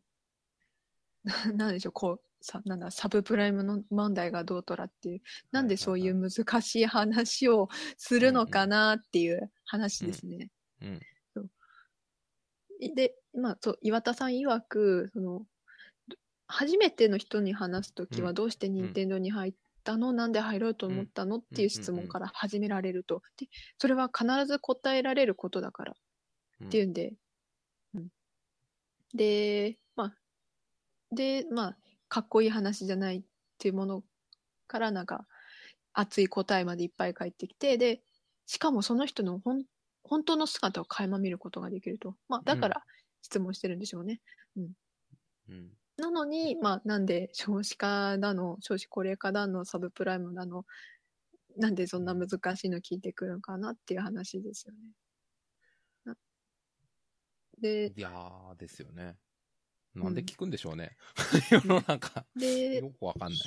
[1.25, 10.51] な なんでしょう、こう、さ、なんだ、サブプライムの問題がどうとらっていう、なんでそういう難しい話をするのかなっていう話ですね。
[10.81, 11.01] うん。
[12.95, 15.47] で、まあ、そう、岩田さん曰く、その、
[16.49, 18.27] 初めての人に話すときうん。
[18.27, 21.39] はどうして任天堂に入ったの、なんで入ろうと思ったの？
[21.39, 23.23] っていう質問から始められると。
[23.37, 23.49] で、
[23.79, 25.97] それは必ず答えられることだから
[26.65, 27.15] っていうんで、
[27.95, 28.09] うん。
[29.15, 30.17] で、まあ、
[31.15, 33.23] で、まあ、かっこいい話じゃないっ
[33.59, 34.05] ていうもの
[34.67, 35.27] からなんか
[35.93, 38.03] 熱い答えまでいっぱい返ってきて、で、
[38.47, 39.65] しかもその人のほん
[40.05, 42.17] 本当の姿を垣間見ることができると。
[42.29, 42.85] まあ、だから
[43.23, 44.21] 質問してるんでしょうね。
[44.57, 44.73] うん。
[45.97, 50.65] なのに、まあ、なんで少子化だの、少子高齢化だの、サブプライムだの、
[51.57, 54.79] なんでそんな難しいの聞いてくるのかなっていう話ですよね。
[57.57, 59.17] なで、いやー、ですよね。
[59.95, 60.85] なんで聞くんでしょうね。
[60.85, 60.91] ん
[61.51, 63.41] 世の中、でよくわかんない。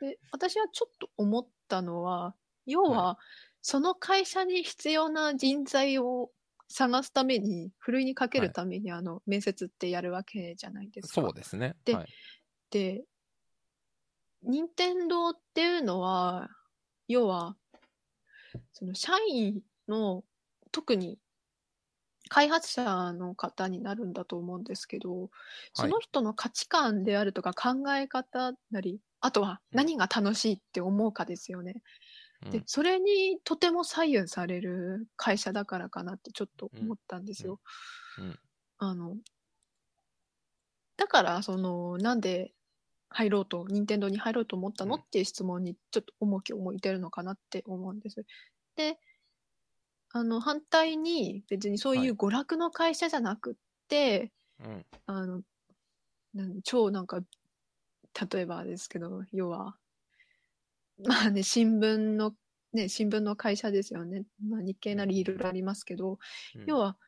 [0.00, 2.34] で、私はちょっと思ったのは、
[2.66, 3.18] 要は、
[3.60, 6.30] その会社に必要な人材を
[6.68, 11.20] 探すために、ふるいにかけるために、あの、面接ってやるわけじゃないですか。
[11.22, 11.76] そうですね。
[11.84, 12.08] ではい。
[12.70, 13.04] で、
[14.42, 16.48] 任天堂っていうのは、
[17.08, 17.56] 要は、
[18.72, 20.24] その社員の、
[20.72, 21.18] 特に
[22.30, 25.30] 開発者の方になるんだと思うんですけど、
[25.74, 31.82] その人の価値観であるとか考え方なり、あとは何が楽しいって思うかですよね。
[32.42, 32.50] うん。
[32.50, 37.60] で、それにとても左右される会社だからかなってちょっと思ったんですよ。
[38.16, 38.26] うん。
[38.26, 38.40] うん。
[38.78, 39.16] あの、
[40.96, 42.54] だから、その、なんで
[43.10, 45.04] 入ろうと、任天堂に入ろうと思ったの、うん。
[45.04, 48.26] っていう質問にちょっと重きを置いてるのかなって思うんです。
[48.76, 48.98] で、
[50.12, 53.54] あの、反対に別にそういう娯楽の会社じゃなくっ
[53.88, 54.84] て、うん。
[55.06, 55.42] あの、
[56.34, 57.20] なん超なんか、
[58.32, 59.78] 例えばですけど、要は、
[61.04, 62.34] まあね、新聞の、
[62.72, 64.24] ね、新聞の会社ですよね。
[64.46, 66.18] まあ日経なりいろいろありますけど、
[66.54, 66.62] うん。
[66.66, 66.98] 要は、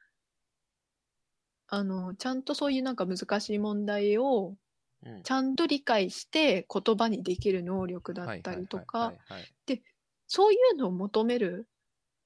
[1.67, 4.57] あの、ちゃんとそういうなんか難しい問題を
[5.03, 5.23] うん。
[5.25, 9.49] ちゃんと理解して言葉にできる能力だったはいはいりとかはいは、いはい。
[10.27, 11.69] そういうのを求める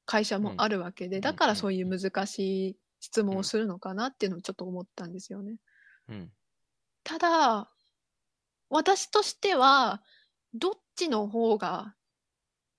[0.07, 1.23] 会社もあるわけで、うん。
[1.23, 5.59] だからそういう難しい質問をするのかなっていうのをちょっと思ったんですよね。
[6.09, 6.33] うん。
[7.05, 7.71] ただ、
[8.69, 10.03] 私としては、
[10.55, 11.97] どっちの方が、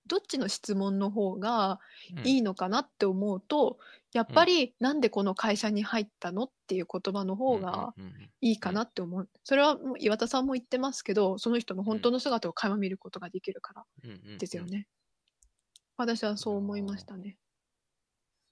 [0.06, 1.80] どっちの質問の方が
[2.16, 2.24] うん。
[2.24, 3.78] いいのかなって思うと、
[4.12, 9.30] やっぱりなんでこの会社に入ったのっていう言葉の方がうんうんうんいいかなって思う。
[9.44, 14.38] それはもう岩田さんも言ってますけど、その人の本当の姿を垣間見ることができるからうんうんうん。
[14.38, 14.88] ですよね。
[15.98, 17.36] 私はそう思いましたね。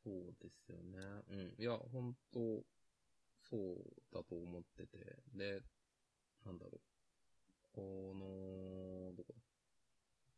[0.04, 0.98] そうですよね。
[1.30, 1.62] うん。
[1.62, 2.40] いや、本当
[3.48, 3.76] そう
[4.12, 4.98] だと思ってて。
[5.32, 5.62] で、
[6.44, 6.80] なんだろう。
[7.72, 9.34] この、どこ？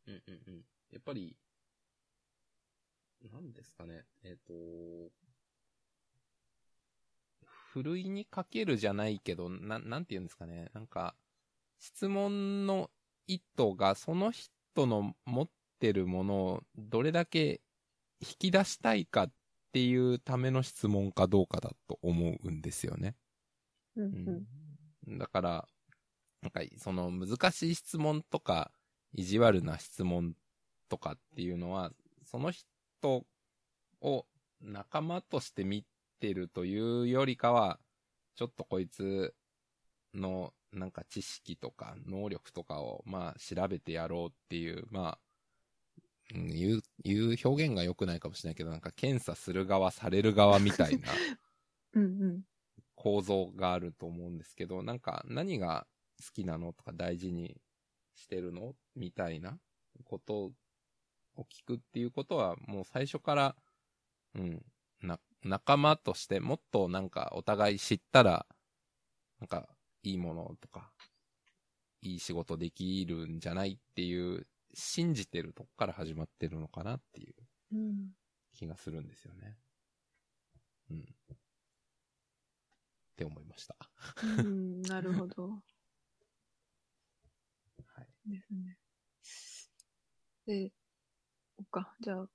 [0.05, 0.63] だうんうんうん。
[0.91, 1.35] やっぱり、
[3.31, 4.05] なんですかね。
[4.23, 5.11] えっ、と、
[7.43, 10.69] ふるいにかけるじゃないけど、な、なんて言うんですかね。
[10.75, 11.15] なんか、
[11.79, 12.91] 質問の
[13.25, 14.51] 意図がその人
[14.85, 17.61] の持ってるものをどれだけ
[18.21, 19.31] 引き出したいかっ
[19.71, 23.15] ていうための質問かどうかだと思うんですよね。
[23.95, 24.45] うん。
[25.17, 25.67] だから、
[26.41, 28.71] なんか、その難しい質問とか、
[29.13, 30.35] 意地悪な質問
[30.89, 31.91] とかっていうのは、
[32.23, 33.25] その人
[34.01, 34.25] を
[34.61, 35.85] 仲間として見
[36.19, 37.79] てるというよりかは、
[38.35, 39.33] ちょっとこいつ
[40.13, 45.19] のなんか知識とか能力とかをまあ調べてやろうっていう、まあ、
[46.35, 51.09] うん言う、言う表現が良くないかもしれないけど、なんか検査する側、される側みたいな
[51.93, 52.43] うんうん。
[52.95, 55.87] 構造があると思うんですけど、なんか何が
[56.23, 57.61] 好きなのとか大事に
[58.13, 59.57] してるのみたいな
[60.03, 60.51] こと
[61.35, 63.55] を聞くっていうことは、もう最初から、
[64.35, 64.65] うん、
[65.01, 68.45] な、仲間としてもっとなんかお互い知ったら、
[69.39, 69.69] なんか
[70.03, 70.91] いいものとか、
[72.01, 77.35] いい仕事できるんじゃないっていう、信じてるとこから始まってるのかなっていう
[77.73, 78.11] うん
[78.53, 79.57] 気がするんですよね。
[80.91, 80.99] うん。
[80.99, 81.03] っ
[83.15, 83.75] て思いました。
[84.39, 85.49] うんなるほど。
[87.85, 88.07] はい。
[88.25, 88.77] ですね。
[90.45, 90.71] で、
[91.57, 91.95] そっか。
[92.01, 92.29] じゃあ、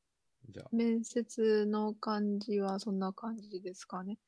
[0.48, 4.18] じゃあ、面接の感じはそんな感じですかね。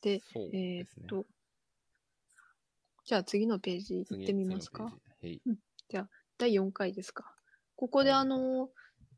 [0.00, 1.04] で、ですね。
[1.04, 1.26] っと、
[3.04, 4.84] じゃあ次のページ行ってみますか。
[4.84, 7.37] 次のページ第4回ですか。
[7.78, 8.70] ここではいあの、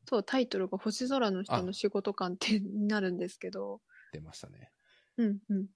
[0.07, 3.81] そう、タイトルが星空の人の仕事観ってなるんですけど、はい。
[4.19, 4.71] 出ましたね。
[5.17, 5.67] うんうん。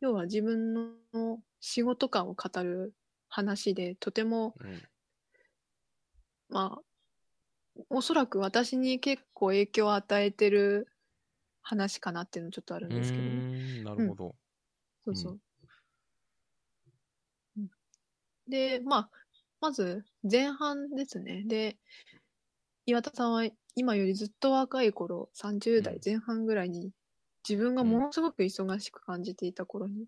[0.00, 2.94] 要は自分の仕事観を語る
[3.28, 4.82] 話で、とても、うん。
[6.48, 6.82] まあ、
[7.90, 10.88] おそらく私に結構影響を与えてる
[11.60, 13.84] 話かなっていうのちょっとあるんうですけどね。
[13.84, 14.34] なるほど。
[15.04, 15.32] そうそう。
[15.32, 15.44] うん
[18.48, 19.10] で、まあ、
[19.64, 21.42] まず前半ですね。
[21.46, 21.78] で、
[22.84, 26.92] 岩田さんは今よりずっと若い頃、30代前半ぐらいに、
[27.48, 30.04] 自分がものすごく忙しく感じていた頃に、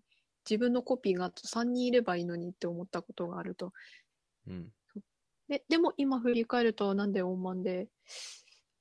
[0.47, 3.73] 自分のコピーがあと3人いればいいのにって思ったことがあると。
[4.45, 4.69] うん。
[5.47, 7.87] で、でも今振り返ると、なんで大満で、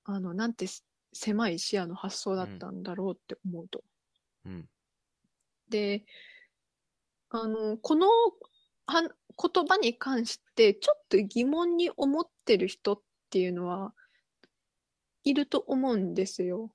[0.05, 0.67] あの、なんて
[1.15, 3.83] 狭い視野の発想だったんだろうって思うと。
[4.45, 4.69] うん。
[5.71, 6.05] で、
[7.31, 8.09] あの、この
[8.87, 9.03] は
[9.41, 13.95] 言葉に関して、ちょっと疑問に思ってる人っていうのは、
[15.25, 16.73] いると思うんですよ。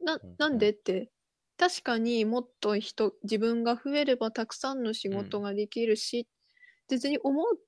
[0.00, 1.10] ななんでって、
[1.56, 6.28] 確かにもっと人、自分が増えればたくさんの仕事ができるし、
[6.88, 7.60] 別に思うっ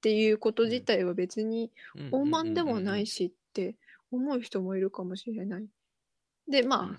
[0.00, 2.08] ていうこと自体は別にうん。
[2.08, 3.76] 傲慢でもなうんうんいしって
[4.10, 5.66] 思う人もいるかもしれない。
[6.48, 6.98] で、まあ、うん。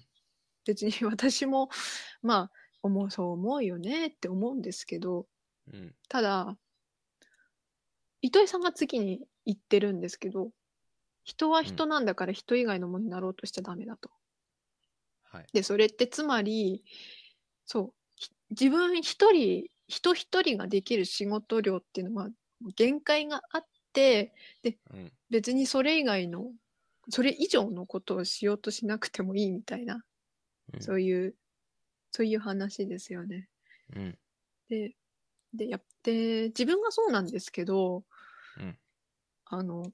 [0.65, 1.69] 別に私も、
[2.21, 2.51] まあ、
[2.83, 5.27] 思う、そう思うよねって思うんですけど、
[5.67, 5.95] うんうん。
[6.09, 6.57] ただ、
[8.21, 10.51] 糸井さんが次に言ってるんですけど、
[11.23, 14.09] 人は人なんだから人以外のものになろうとしちゃダメだと。
[15.23, 15.45] はい。
[15.53, 16.83] で、それってつまり、
[17.65, 22.29] そう、ひ自分一人、人一人ができる仕事量っていうのは
[22.75, 24.33] 限界があって、
[24.93, 25.11] うん。
[25.29, 26.51] 別にそれ以外の、
[27.09, 30.03] それ以上のことをしようとしなくてもいいみたいな、
[30.73, 31.35] うんそういう、
[32.11, 33.47] そういう話ですよね。
[33.95, 34.17] うん。
[34.69, 34.95] で、
[35.53, 38.03] で、やって、自分がそうなんですけど、
[38.57, 38.77] うん
[39.45, 39.91] あの、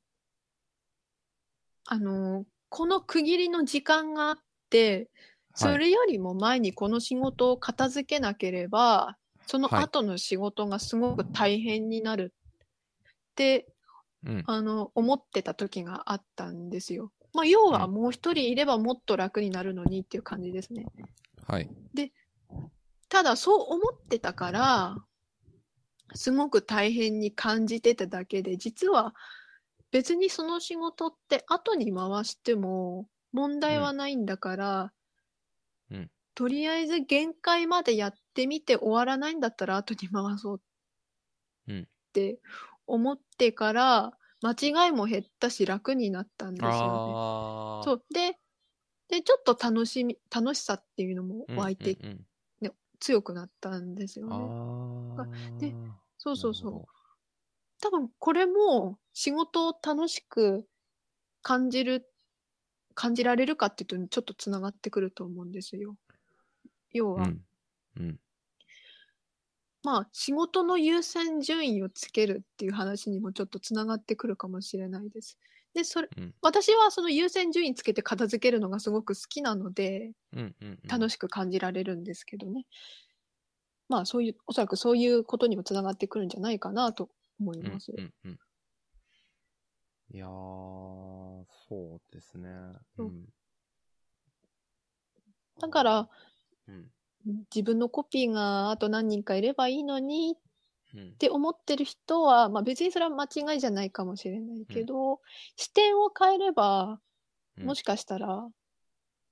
[1.88, 4.38] あの、この区切りの時間があっ
[4.70, 5.10] て、
[5.56, 9.18] それよりも前にこの仕事を片付けなければ、
[9.48, 13.68] そのはい後の仕事がすごく大変になるって、
[14.26, 14.44] うん。
[14.46, 17.12] あの、思ってた時があったんですよ。
[17.34, 20.86] まあ、要はうんもう一人いればもっと楽になるのにっていう感じですね。
[21.48, 21.70] はい。
[23.10, 24.98] ただそう思ってたから、
[26.14, 29.14] すごく大変に感じてただけで、実は
[29.92, 34.94] 別にその仕事って後に回しても問題はないんだから、
[35.92, 36.12] うん。
[36.36, 40.62] とりあえず限界までやってみて終わらないんだったら後に回そう
[41.68, 41.82] うん。
[41.82, 42.40] って
[42.86, 47.20] 思ってから、間違いも減ったし楽になったんですよね。
[47.84, 48.06] そう。
[48.14, 48.38] で、
[49.10, 52.28] で、ちょっと楽しみ、楽しさっていうのもうん湧いてうんうん
[53.00, 54.36] 強くなったんですよね。
[55.60, 55.74] で
[56.18, 56.86] そうそうそう。
[57.80, 60.68] 多分これも仕事を楽しく
[61.42, 62.10] 感じる、
[62.96, 65.96] 感じられるかっていうとちょっとつながってくると思うんですよ。
[66.92, 67.42] 要は、どうん。
[67.98, 68.20] うん。
[69.84, 75.38] まあ仕事の優先順位をつけるっていう話にもちょっとつながってくるかもしれないです。
[75.78, 80.56] で、それ、うん私はその優先順位つけて片付けるのがすごく好きなので、うん。
[80.60, 80.80] うん。
[80.84, 82.66] し楽しく感じられるんですけどね。
[83.88, 87.10] まあそういう、おそらくそういうことにもつながってくるんじゃないかなと
[87.40, 87.94] 思います。
[87.96, 88.06] うん。
[88.06, 88.14] うん。
[88.26, 88.40] うん。
[90.16, 92.50] いやー、そうですね。
[92.96, 93.26] そううん。
[95.60, 96.10] だから、
[96.68, 96.90] うん。
[97.54, 100.47] 自分のコピーがあと何人かいればいいのにうん
[100.96, 101.18] っ。
[101.18, 105.22] て思ってる人は、まあ別にそれは間違いじゃないかもしれないけど、
[105.56, 107.08] 視点を変えれば、うん
[107.60, 108.48] もしかしたら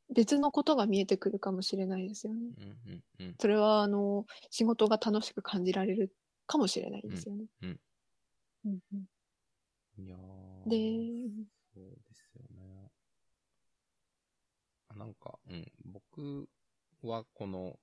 [0.10, 2.39] 別のことが見えてくるかもしれないですよね。
[2.58, 2.63] うん。
[2.91, 3.04] うん。
[3.20, 3.36] うん。
[3.39, 6.12] それは、あの、仕事が楽しく感じられる
[6.48, 7.46] かもしれないですよね。
[7.62, 7.80] うん
[8.65, 9.06] うんうん
[9.98, 10.70] いやー。
[10.70, 12.91] で、そうですよね。
[14.89, 16.50] あなんか、うん、僕
[17.04, 17.80] はこの、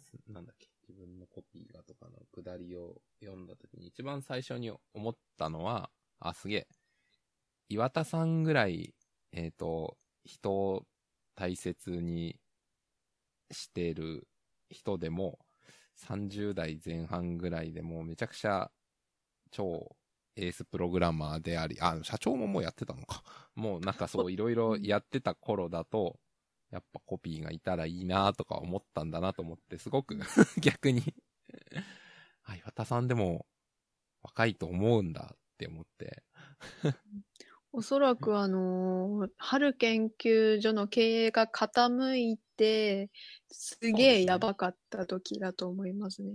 [0.00, 5.90] すなんだっけ、自分のコピーがとかのくだりを読んだときに一番最初に思ったのは、
[6.20, 6.68] あ、すげえ。
[7.68, 8.94] 岩田さんぐらい、
[9.32, 10.86] えっ、と、人を
[11.34, 12.36] 大切に
[13.50, 14.28] してる
[14.70, 15.38] 人でも、
[15.96, 18.70] 30代前半ぐらいでもめちゃくちゃ
[19.50, 19.94] 超
[20.36, 23.22] エースプログラマーであり、あ、社長ももうやってたのか。
[23.54, 26.18] もうなんかそういろいろやってた頃だと、
[26.72, 30.18] やっぱコピーがいたらいいなとか思ったんだなと思って、すごく
[30.60, 31.14] 逆に
[32.44, 33.46] あ、岩田さんでも
[34.22, 36.24] 若いと思うんだって思って。
[37.74, 43.10] おそらくあのー春研究所の経営が傾いて、
[43.50, 46.34] すげえやばかった時だと思いますね。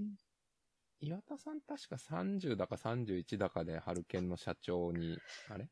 [1.00, 5.18] 岩田さん確か30だか31だかで春研の社長に、
[5.50, 5.70] あれ？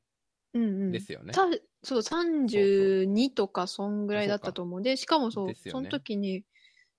[0.55, 0.91] うんうん。
[0.91, 1.33] ですよね。
[1.33, 1.41] た
[1.83, 4.81] そう、32とかそんぐらいだったと思う。
[4.81, 6.43] で、しかもそう、ですよねその時に、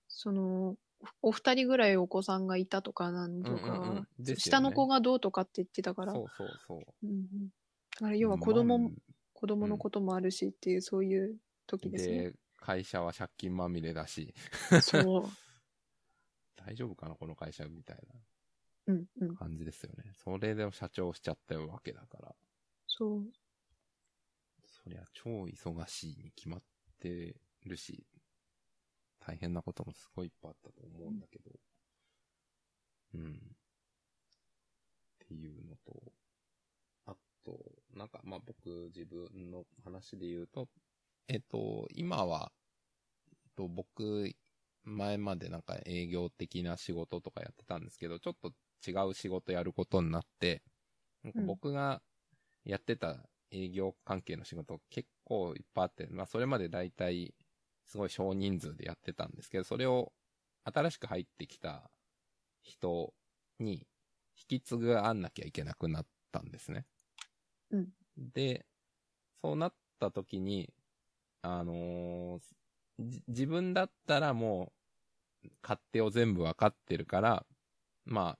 [0.07, 0.75] その、
[1.21, 6.79] お二人ぐらいお子さんがいたとかなんとか、うんうんうんですよね下の子がどうとかって言ってたから、そうそうそう。
[7.03, 7.25] うんうん、
[7.99, 8.91] だから要は子供
[9.33, 11.37] 子供のこともあるしっていう、そういう
[11.67, 12.31] 時ですね。
[12.31, 14.33] で、会社は借金まみれだし、
[14.81, 15.23] そう。
[16.55, 17.97] 大丈夫かなこの会社みたい
[18.87, 19.35] うんうんな。
[19.35, 20.11] 感じですよね。
[20.15, 22.35] それで社長しちゃったわけだから。
[22.87, 23.31] そう。
[24.87, 26.61] そりゃ超忙しいに決まっ
[27.01, 27.35] て
[27.65, 28.05] るし、
[29.19, 31.51] 大変なこともすごいいっぱいあったと思うんだけど。
[33.15, 33.31] うん。
[33.33, 36.13] っていうのと、
[37.05, 37.59] あと
[37.97, 40.69] なんか、まあ僕自分の話で言うと、
[41.27, 42.53] えっと、今は、
[43.27, 44.31] えっと、僕、
[44.85, 48.53] 前までなんか営業的な仕事とかやってたんですけど、ちょっと
[48.89, 50.63] 違う仕事やることになって、
[51.23, 52.01] なんか僕が
[52.63, 53.17] やってた
[53.51, 57.33] 営業関係の仕事結構いっぱいあって、まあそれまでだいたい
[57.85, 60.11] すごい少人数でやってたんですけど、それを
[60.65, 61.89] 新しく入ってきた
[62.61, 63.13] 人
[63.59, 63.87] に
[64.35, 66.85] 引き継ぐあんなきゃいけなくなったんですね。
[67.71, 67.87] うん
[68.17, 68.65] で、
[69.41, 70.73] そうなった時に、
[71.41, 72.41] あのー
[72.99, 74.73] じ自分だったらも
[75.45, 77.45] う、勝手を全部わかってるから、
[78.05, 78.37] ま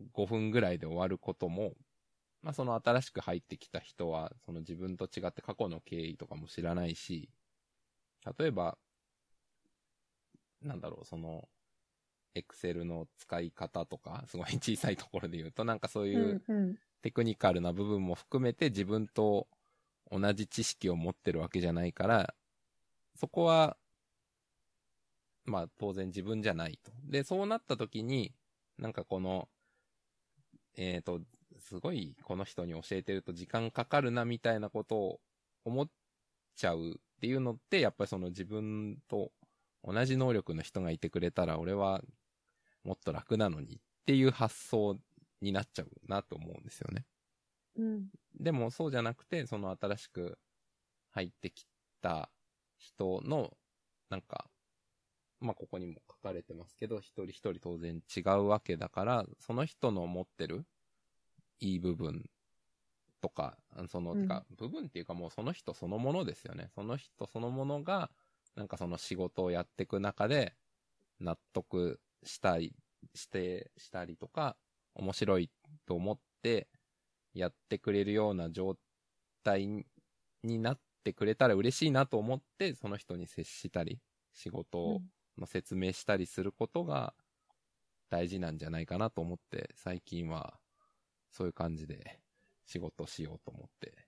[0.00, 1.74] あ、5分ぐらいで終わることも、
[2.44, 7.30] まあその新しく入ってきた人は、その自分と違って過去の経緯とかも知らないし、
[8.38, 8.76] 例えば、
[10.62, 11.48] なんだろう、その、
[12.34, 16.42] エクセルの使い方とか、 すごい小さいところで言うと、なんかそういう
[17.00, 19.48] テクニカルな部分も含めて自分と
[20.10, 22.34] 同じ知識を持ってるわけじゃないから、
[23.16, 23.78] そこは、
[25.46, 26.92] まあ当然自分じゃないと。
[27.04, 28.34] で、そうなった時に、
[28.76, 29.48] なんかこの、
[30.76, 31.22] えっ、と、
[31.64, 35.20] すごいこの人に教えてると時間かかるなみたいなことを
[35.64, 35.88] 思っ
[36.56, 39.32] ちゃうっていうのって、やっぱりその自分と
[39.82, 42.02] 同じ能力の人がいてくれたら俺は
[42.84, 44.98] もっと楽なのにっていう発想
[45.40, 47.06] になっちゃうなと思うんですよね。
[47.76, 48.08] うん
[48.38, 50.38] でもそうじゃなくて、その新しく
[51.12, 51.66] 入ってき
[52.02, 52.30] た
[52.78, 53.56] 人の、
[54.10, 54.50] なんか、
[55.40, 60.66] まあ、ここにも書かれてますけど、一人一人当然違うわけだから、その人の持ってる
[61.60, 62.28] いい部分
[63.20, 63.56] とか、
[63.88, 66.68] その、うんてか、部分っていうかもうその人そのものですよね。
[66.74, 68.10] その人そのものが、
[68.54, 70.54] なんかその仕事をやっていく中で、
[71.20, 72.74] 納得したり、
[73.14, 74.56] して、したりとか、
[74.94, 75.50] 面白い
[75.86, 76.68] と思って、
[77.32, 78.76] やってくれるような状
[79.42, 79.66] 態
[80.42, 84.00] になってくれたら嬉しいなと思って、その人に接したり、
[84.32, 85.00] 仕事
[85.38, 87.14] の説明したりすることが
[88.10, 90.60] 大事なんじゃないかなと思って、最近は
[91.34, 92.20] そういう感じで
[92.64, 94.06] 仕事しようと思って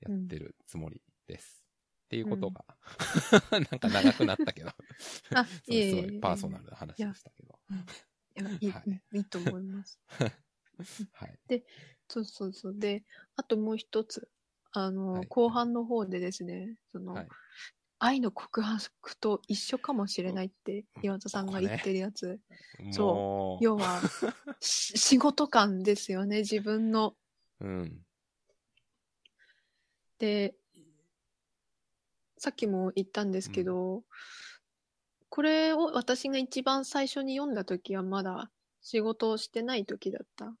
[0.00, 1.62] やってるつもりです。
[2.06, 2.64] っていうことが、
[3.52, 4.70] なんか長くなったけど、
[5.34, 7.58] あ、 すいえいえいえごいパーソナルな話でしたけど。
[8.34, 10.00] いやいい、はいうんいいと思います。
[11.12, 11.38] はい。
[12.08, 12.78] そうそうそう。
[12.78, 13.04] で、
[13.36, 14.30] あともう一つ、
[14.72, 17.28] あの、はい後半の方でですね、その、はい
[18.04, 22.40] 愛の告白と一緒かもしれないって岩田さんが言ってるやつ。
[22.90, 24.00] そう要は、
[24.60, 27.14] し仕事感ですよね、自分の。
[27.60, 28.04] うん。
[30.18, 30.56] で、
[32.38, 34.02] さっきも言ったんですけど、
[35.28, 38.50] これを私が一番最初に読んだ時はまだ
[38.80, 40.52] 仕事をしてない時だった。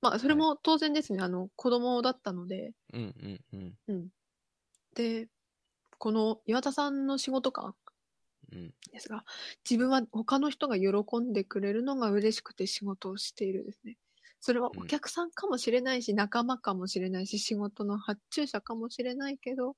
[0.00, 3.74] まあ、それも当然ですね、あの、子供だったので、うんうんうん。
[3.88, 4.08] うん。
[4.94, 5.28] で、
[5.98, 7.76] この岩田さんの仕事感
[8.52, 8.74] うん。
[8.92, 9.24] ですが、
[9.68, 13.98] 自分は他の人が喜んでくれるのが嬉しくて仕事をしているですね。
[14.40, 19.76] それはお客さんかもしれないし、仲間かもしれないし、仕事の発注者かもしれないけど、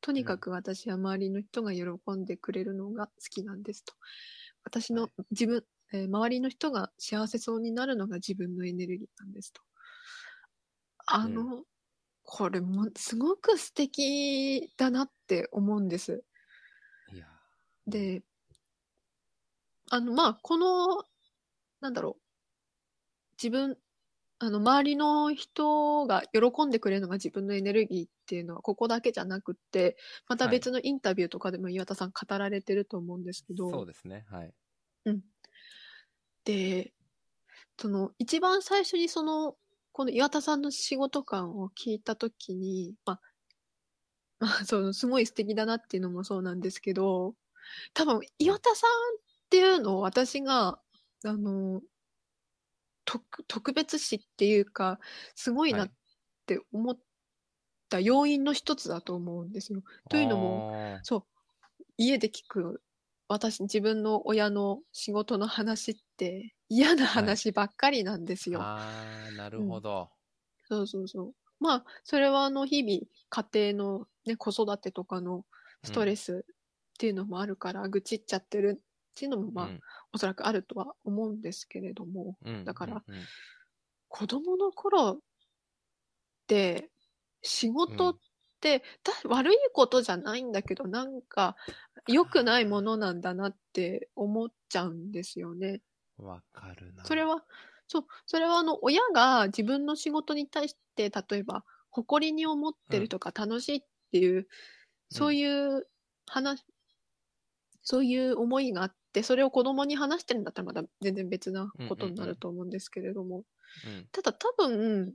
[0.00, 1.84] とにかく私は周りの人が喜
[2.16, 3.94] んでくれるのが好きなんですと。
[4.64, 9.62] 私のはい自分、えー周りの人が幸せそうになるのが自分のエネルギーなんですと。
[11.06, 11.64] あの、
[12.30, 16.22] これもすごく素敵だなって思うんです。
[17.86, 18.22] で、
[19.90, 21.04] あの、まあ、この、
[21.80, 22.22] なんだろう、
[23.42, 23.78] 自分、
[24.40, 29.96] あの、周りの人が喜んでくれるのが自分のエネルギーっていうのは、ここだけじゃなくって、
[30.28, 34.26] またはい別のインタビューとかでも岩田さん語られてると思うんですけど、そうですね。
[34.28, 34.52] はい。
[36.44, 36.92] で、
[37.80, 39.56] その、一番最初にその、
[39.98, 43.20] この岩田さんの仕事感を聞いたときに、まあ、
[44.38, 47.34] まあ、そう、すごい素敵だなっていうのもそうなんですけど、
[47.94, 49.20] 多分、岩田さんっ
[49.50, 50.78] ていうのを私が、
[51.24, 51.82] あの、
[53.04, 55.00] 特、特別視っていうか、
[55.34, 55.92] すごいなはいっ
[56.46, 56.98] て思っ
[57.88, 59.82] た要因の一つだと思うんですよ。
[60.08, 61.26] というのも、も、そ
[61.78, 61.84] う。
[61.96, 62.80] 家で聞く、
[63.28, 68.60] 私、自分の親の仕事の話って嫌な話ばっかりなんですよ。
[68.62, 70.10] あー、なるほど。
[70.68, 71.34] そうそうそう。
[71.60, 75.44] まあ、それはあの、日々、家庭のね、子育てとかの
[75.82, 76.54] ストレスっ
[76.98, 79.80] ていうのもあるから、愚痴っちゃってるっていうのも、まあ、うん
[80.12, 83.28] おそらくあるとは思うんですけれども、うんだからうんうん
[84.08, 85.20] 子供の頃っ
[86.46, 86.90] て、
[87.42, 88.18] 仕事っ
[88.60, 91.56] て、だ悪いことじゃないんだけど、なんか、
[92.06, 95.82] 良くないものなんだなって思っちゃうんですよね。
[96.18, 97.04] わかるな。
[97.04, 97.44] それは、
[97.86, 103.80] そう、それはあの、親が自分の仕事に対して、例えば、誇りに思ってるとか楽しいっ
[104.12, 104.46] ていう、
[105.10, 105.46] そうい
[105.78, 105.88] う
[106.26, 106.64] 話、
[107.82, 113.44] そういう思いがあって、それを子供に話してるんだったらまた全然別なことになると思うんですけれども、
[113.82, 114.08] うん。
[114.12, 115.14] ただ多分、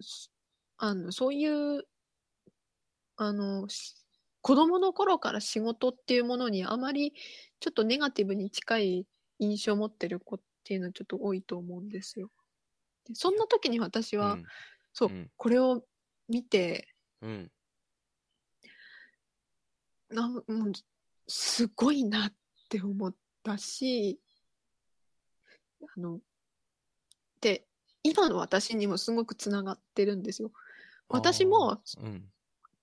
[0.00, 0.32] す
[0.78, 1.84] あの、そういう、
[3.18, 3.96] あの、し
[4.40, 7.12] 子供の頃から仕事っていうものにあまり
[7.60, 9.06] ちょっとネガティブに近い
[9.40, 12.30] 印象を持ってる子っていうのはちょっと多いと思うんですよ。
[13.06, 14.44] でそんな時に私は、うん
[14.94, 15.84] そう、うんこれを
[16.28, 16.88] 見て、
[17.20, 17.50] うん。
[20.10, 20.44] なんもう
[21.26, 22.32] すごいなっ
[22.68, 24.18] て思ったし、
[25.82, 26.20] あの、
[27.40, 27.66] で、
[28.02, 30.52] 今の私にもすごくつながってるんですよ。
[31.08, 32.32] 私も、うん。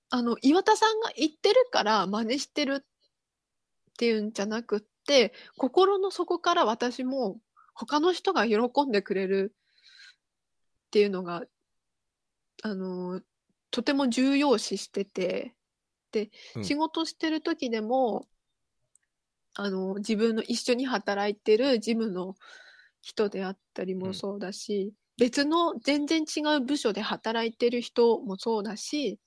[0.09, 7.39] あの、岩田さんが言ってるから真似してるっていうんじゃなくって、心の底から私も
[7.73, 9.55] 他の人が喜んでくれる
[10.87, 11.43] っていうのが、
[12.63, 13.21] あの、
[13.71, 15.53] とても重要視してて、
[16.11, 16.63] で、うん。
[16.63, 18.25] 仕事してる時でも、
[19.55, 22.35] あの、自分の一緒に働いてる事務の
[23.01, 29.19] 人であったりもそうだし、別の全然違う部署で働いてる人もそうだし、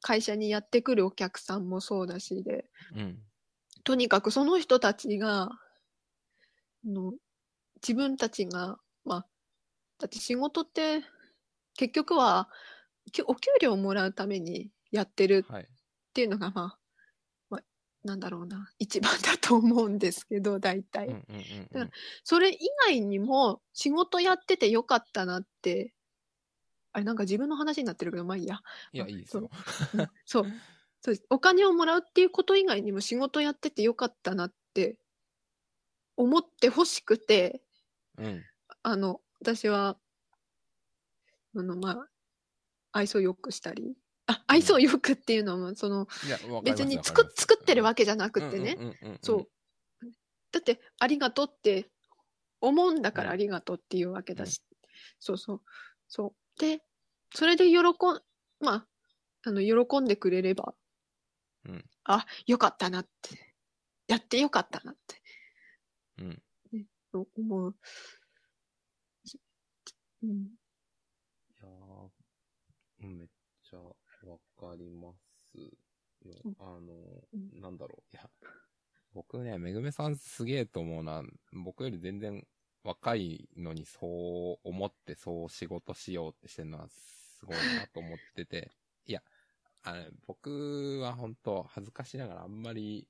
[0.00, 2.66] 会社にやってくるお客さんもそうだしで、
[2.96, 3.18] うん。
[3.84, 5.58] とにかくその人たちが、あ
[6.86, 7.12] の
[7.82, 9.26] 自分たちが、まあ、
[9.98, 11.02] だって仕事って
[11.76, 12.48] 結局は
[13.12, 15.62] きお給料をもらうためにやってるはい。
[15.64, 15.66] っ
[16.14, 16.78] ていうのが、まあ、
[17.50, 17.60] まあ、
[18.04, 21.08] なんだろうな、一番だと思うんですけど、大体。
[21.08, 21.90] うんうんうんだから
[22.22, 25.92] それ以外にも仕事やっててよかったなって、
[26.94, 28.60] あれなんか自分の話になってるけど、まあいいや。
[28.92, 29.50] いや、いいですよ。
[29.94, 30.46] うんそう。
[31.02, 34.98] そうです お金をもらうっていうこと以外にも仕事やっててよかったなって
[36.16, 37.62] 思ってほしくて、
[38.16, 38.44] うん。
[38.84, 39.98] あの、私は、
[41.56, 42.08] あの、まあ、
[42.92, 46.06] 愛想よくしたり、あ、愛想よくっていうのも、その、
[46.62, 49.48] 別に作っ作ってるわけじゃなくてね、うんうんうんうんそう。
[50.52, 51.90] だって、ありがとうって
[52.60, 54.62] 思うんだからうんありがとうっていうわけだし、
[55.18, 55.62] そうそう。
[56.08, 56.43] そう。
[56.58, 56.82] で、
[57.34, 57.84] それで喜ん、
[58.60, 58.86] まあ、
[59.42, 60.74] あの、喜んでくれれば、
[61.66, 63.54] うんあ、よかったなって、
[64.08, 65.22] やってよかったなって
[66.18, 66.42] うん。
[67.12, 67.76] 思う。
[70.22, 70.30] うん。
[70.30, 70.34] い
[71.62, 72.08] やー
[73.02, 73.28] うんめっ
[73.62, 75.12] ちゃわかりま
[75.52, 76.56] すようん。
[76.58, 76.80] あの
[77.32, 78.16] う、なんだろう。
[78.16, 78.28] いや、
[79.12, 81.22] 僕ね、めぐめさんすげえと思うな。
[81.52, 82.46] 僕より全然
[82.84, 88.70] 若いのにそう思ってそう仕事しようってしてるのはすごいなと思ってて。
[89.06, 89.22] いや、
[89.82, 93.06] あの僕は本当恥ずかしながらあんまり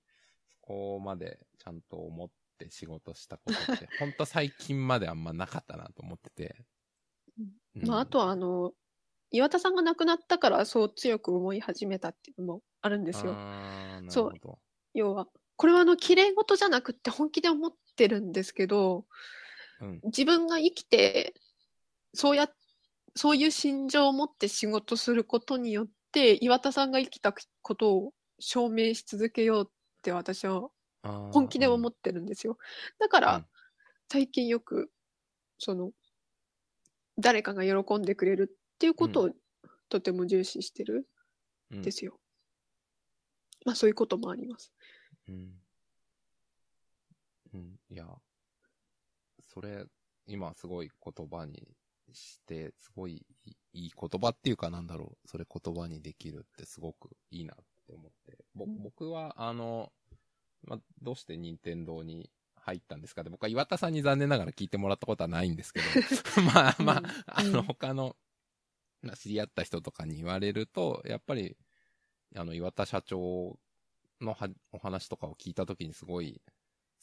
[0.49, 6.57] そこまでちゃんと思って仕事したことって、 本当最近まであんまなかったなと思ってて。
[7.77, 8.73] うんまあ、あとは、あの、
[9.31, 13.35] 岩田さんが亡くなったからそう強く思い始めたっていうのもあるんですよ。
[14.09, 14.33] そう。
[14.95, 19.05] 要は、これはあの、綺麗事じゃなくって本気で思ってるんですけど、うん。
[20.05, 21.35] 自分が生きて、
[22.13, 22.49] そうや、
[23.15, 29.73] そういう心情を持って仕事することによって、岩田さんが生きたことを証明し続けようっ
[30.03, 30.69] て私は
[31.03, 32.59] 本気で思っってるんですよ。
[32.99, 33.47] だから、うん
[34.13, 34.93] 最近よく、
[35.59, 35.91] その、
[37.19, 39.31] 誰かが喜んでくれるっていうことを
[39.89, 41.09] とても重視してる
[41.71, 42.21] うんんですよ。
[43.65, 44.73] まあそういうこともあります。
[45.27, 45.61] うん。
[47.55, 47.81] うん。
[47.89, 48.07] いや、
[49.55, 49.87] それ、
[50.27, 51.69] 今すごい言葉に
[52.13, 58.39] して、すごいいいい言葉っていうかなんだろう、それ言葉にできるってすごくいいなって思って。
[58.55, 59.93] 僕は、あの、
[60.63, 65.87] ま、どうして任天堂に入ったんですかって、僕は岩田さんに残念ながら聞いてもらったことはないんですけど、
[66.55, 68.17] まあまあ、うんあの、うん他の、
[69.03, 71.57] まあ知り合った人とかに言われると、やっぱり、
[72.35, 73.59] あの、岩田社長
[74.21, 76.41] のはお話とかを聞いたときにすごい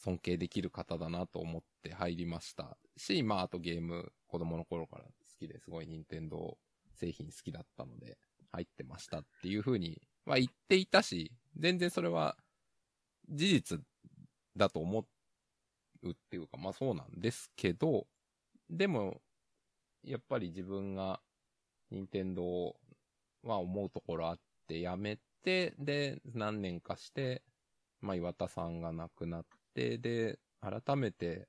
[0.02, 2.76] 尊敬できる方だなと思って入りました。
[2.96, 6.58] し、まあ、あとゲーム、子供の頃から好きですごい任天堂
[6.94, 8.18] 製品好きだったので、
[8.50, 12.36] 入ってましたっていうふうには言っていたし、全然それは
[13.30, 13.80] 事実
[14.56, 15.06] だと思
[16.02, 18.06] うっていうか、まあそうなんですけど、
[18.68, 19.20] でも、
[20.02, 21.20] やっぱり自分が
[21.90, 22.76] 任天堂
[23.44, 27.42] は思うところあってやめて、で、何年かして、
[28.00, 29.44] まあ岩田さんが亡くなっ
[29.74, 31.48] て、で、改めて、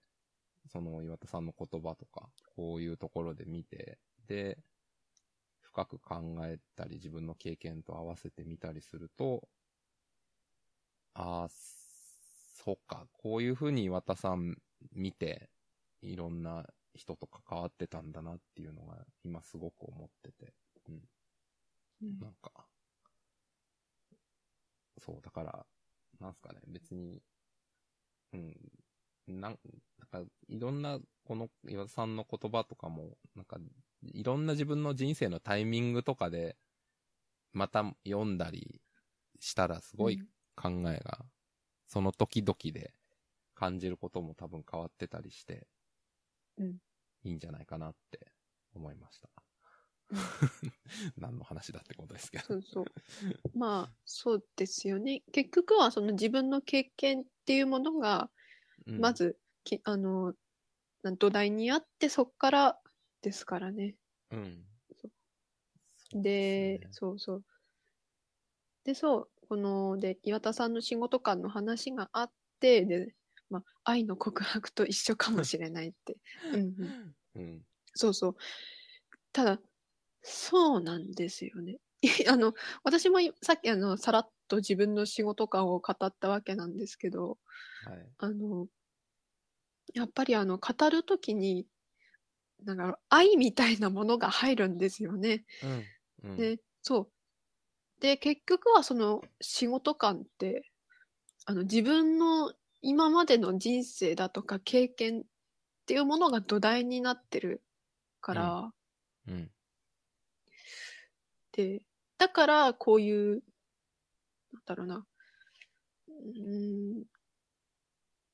[0.68, 4.64] その岩田さんの言葉とか、こういうところで見て、で、
[5.62, 9.50] 深く考えたり、自分の経験と合わせてみたりすると、
[11.14, 14.62] ああ、そうか、こういうふうに岩田さん
[14.92, 15.52] 見て、
[16.02, 20.54] いろんな人と関わってたんだなっていうのが、今すごく思ってて。
[20.88, 21.10] うん
[22.20, 22.70] なんか、
[24.98, 25.68] そう、だから、
[26.20, 27.24] なんすかね、別に、
[28.34, 28.56] うん、
[29.28, 29.60] なん、
[29.98, 33.58] なんか、いろんな、この岩田さんの言葉とかも、なんか、
[34.02, 36.58] いろんな自分の人生のタイミングとかで、
[37.54, 38.82] また読んだり
[39.40, 40.20] したら、すごい
[40.56, 41.26] 考えが、
[41.88, 42.94] その時々で
[43.56, 45.68] 感じることも多分変わってたりして、
[46.58, 46.78] うん。
[47.24, 48.32] いいんじゃないかなって
[48.74, 49.43] 思いました。
[50.14, 50.16] う
[50.68, 50.74] ん
[51.22, 52.46] 何の話だってことですけど。
[52.46, 52.86] そうそう。
[53.56, 55.24] まあ、そうですよね。
[55.32, 58.30] 結局はその自分の経験っていうものが、
[58.86, 60.34] うんま、ず、きあの、
[61.18, 62.80] 土台にあって、そっから
[63.22, 63.96] ですからね。
[64.32, 64.66] うん。
[65.02, 65.12] そう
[66.12, 67.44] そうで、すねそうそう。
[68.84, 73.16] で、そう、この、で、岩田さんの仕事観の話があって、で、
[73.50, 76.18] まあ、愛の告白と一緒かもしれないって。
[76.54, 77.16] うんうん。
[77.36, 77.66] うん。
[77.94, 78.36] そうそう。
[79.32, 79.60] ただ、
[80.24, 81.80] そうなんですよね。
[82.30, 82.54] あの、
[82.84, 87.40] 私もいさっきあの、さらっと自分の仕事観を語ったわけなんですけど、
[87.86, 88.14] はい。
[88.20, 88.68] あの、
[89.94, 91.68] やっぱりあの、語るときに、
[92.64, 95.46] なんか愛みたいなものが入るんですよね。
[95.62, 95.92] うん。
[96.24, 96.38] うん。
[96.38, 97.14] で、そう。
[98.02, 100.72] で、結局はその仕事観って、
[101.46, 105.26] あの、自分の今までの人生だとか経験っ
[105.88, 107.64] ていうものが土台になってる
[108.22, 108.74] から、
[109.28, 109.52] うん。
[111.54, 111.86] で、
[112.18, 113.44] だからこういう、
[114.54, 115.06] なんだろうな、
[116.08, 117.06] うーん、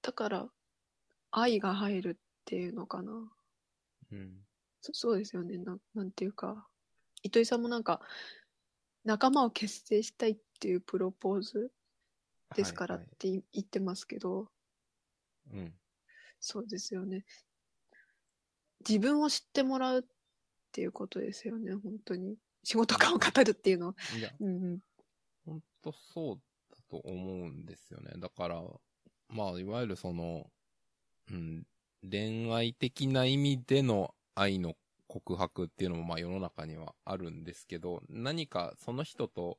[0.01, 0.49] だから
[1.31, 3.31] 愛が入るっていうのかな。
[4.11, 4.45] うん。
[4.81, 5.57] そそうですよね。
[5.57, 6.67] ななんていうか、
[7.23, 8.01] 糸井さんもなんか、
[9.03, 11.73] 仲間を結成したいっていうプロポーズ
[12.53, 14.51] ですからっはいはいてい言ってますけど、
[15.51, 15.73] うん。
[16.39, 17.25] そうですよね。
[18.87, 20.03] 自分を知ってもらうっ
[20.73, 22.37] ていうことですよね、本当に。
[22.63, 23.95] 仕事観を語るっていうのは。
[24.17, 24.79] いや、うんうん。
[25.45, 26.41] ほんとそう
[26.71, 28.13] だと思うんですよね。
[28.17, 28.63] だから、
[29.29, 30.49] まあ、いわゆるその、
[31.31, 31.63] うん、
[32.09, 34.75] 恋愛的な意味での愛の
[35.07, 39.57] 告白っていうのもまあ世の中にはあるんですけど、何かその人と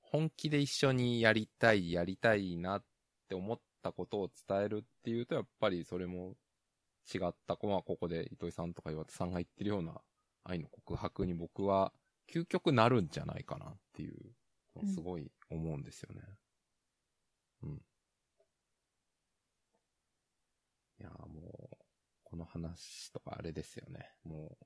[0.00, 2.84] 本気で一緒にやりたい、やりたいなっ
[3.28, 6.34] て思ったことを伝えるっていうと、やっぱりそれも
[7.12, 10.00] 違った、まあここで糸井さんとか岩田さんが言ってるような
[10.44, 11.92] 愛の告白に僕は
[12.30, 14.16] 究極なるんじゃないかなっていう、
[14.86, 16.22] すごい思うんですよね。
[17.62, 17.70] うん。
[21.00, 21.76] いやーもう、
[22.24, 24.10] この話とかあれですよね。
[24.24, 24.56] も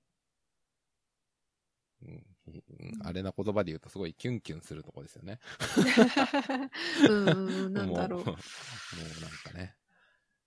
[2.02, 5.38] う、うん、あれな言葉で言うとすごいキュンキュンするとこですよね。
[7.08, 9.20] うんうん、なんだろもう、もうう。
[9.22, 9.74] なんかね。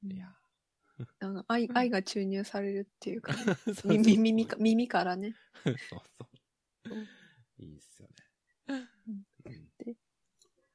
[0.03, 0.35] いや
[1.19, 3.33] なんか愛愛が注入されるっていうか、
[3.85, 5.35] 耳か耳からね。
[5.63, 6.36] そうそう。
[7.59, 8.15] いいっすよね。
[8.67, 8.75] う
[9.11, 9.25] ん。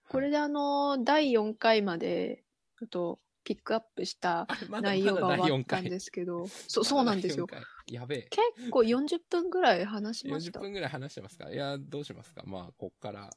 [0.08, 2.44] これであの、第4回まで、
[2.78, 7.46] ちょっと、ピックアップした内容がまだ第4終わったん回ですけど、そう、そうなんですよ。
[7.50, 7.94] まだ第4回。
[7.94, 8.28] やべえ。
[8.30, 10.60] 結構40分ぐらい話しまし40た。
[10.60, 11.50] 分ぐらい話してますか？
[11.50, 12.44] いや、どうしますか？
[12.46, 13.30] まあ、こっから、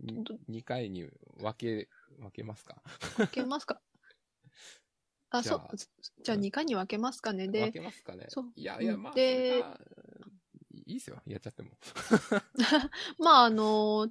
[0.00, 2.82] ど2 回に分け、分けますか？
[3.18, 3.82] 分けますか？
[5.28, 5.60] あ、そう。
[6.22, 6.38] じゃあ。
[6.38, 7.48] 2回に分けますかね。
[7.48, 8.24] 分で、けますかね。
[8.30, 8.52] そう。
[8.56, 9.62] いやいや、うんまあ、で
[10.86, 11.20] いいっすよ。
[11.26, 11.70] やっちゃっても。
[13.18, 14.08] まああの、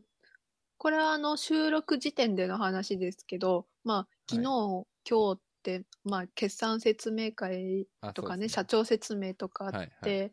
[0.78, 10.32] これはあの収録時点での話ですけど、まあ昨日、今日って、まあ決算説明会あとかね、そうです社長説明とかあって、はいはい。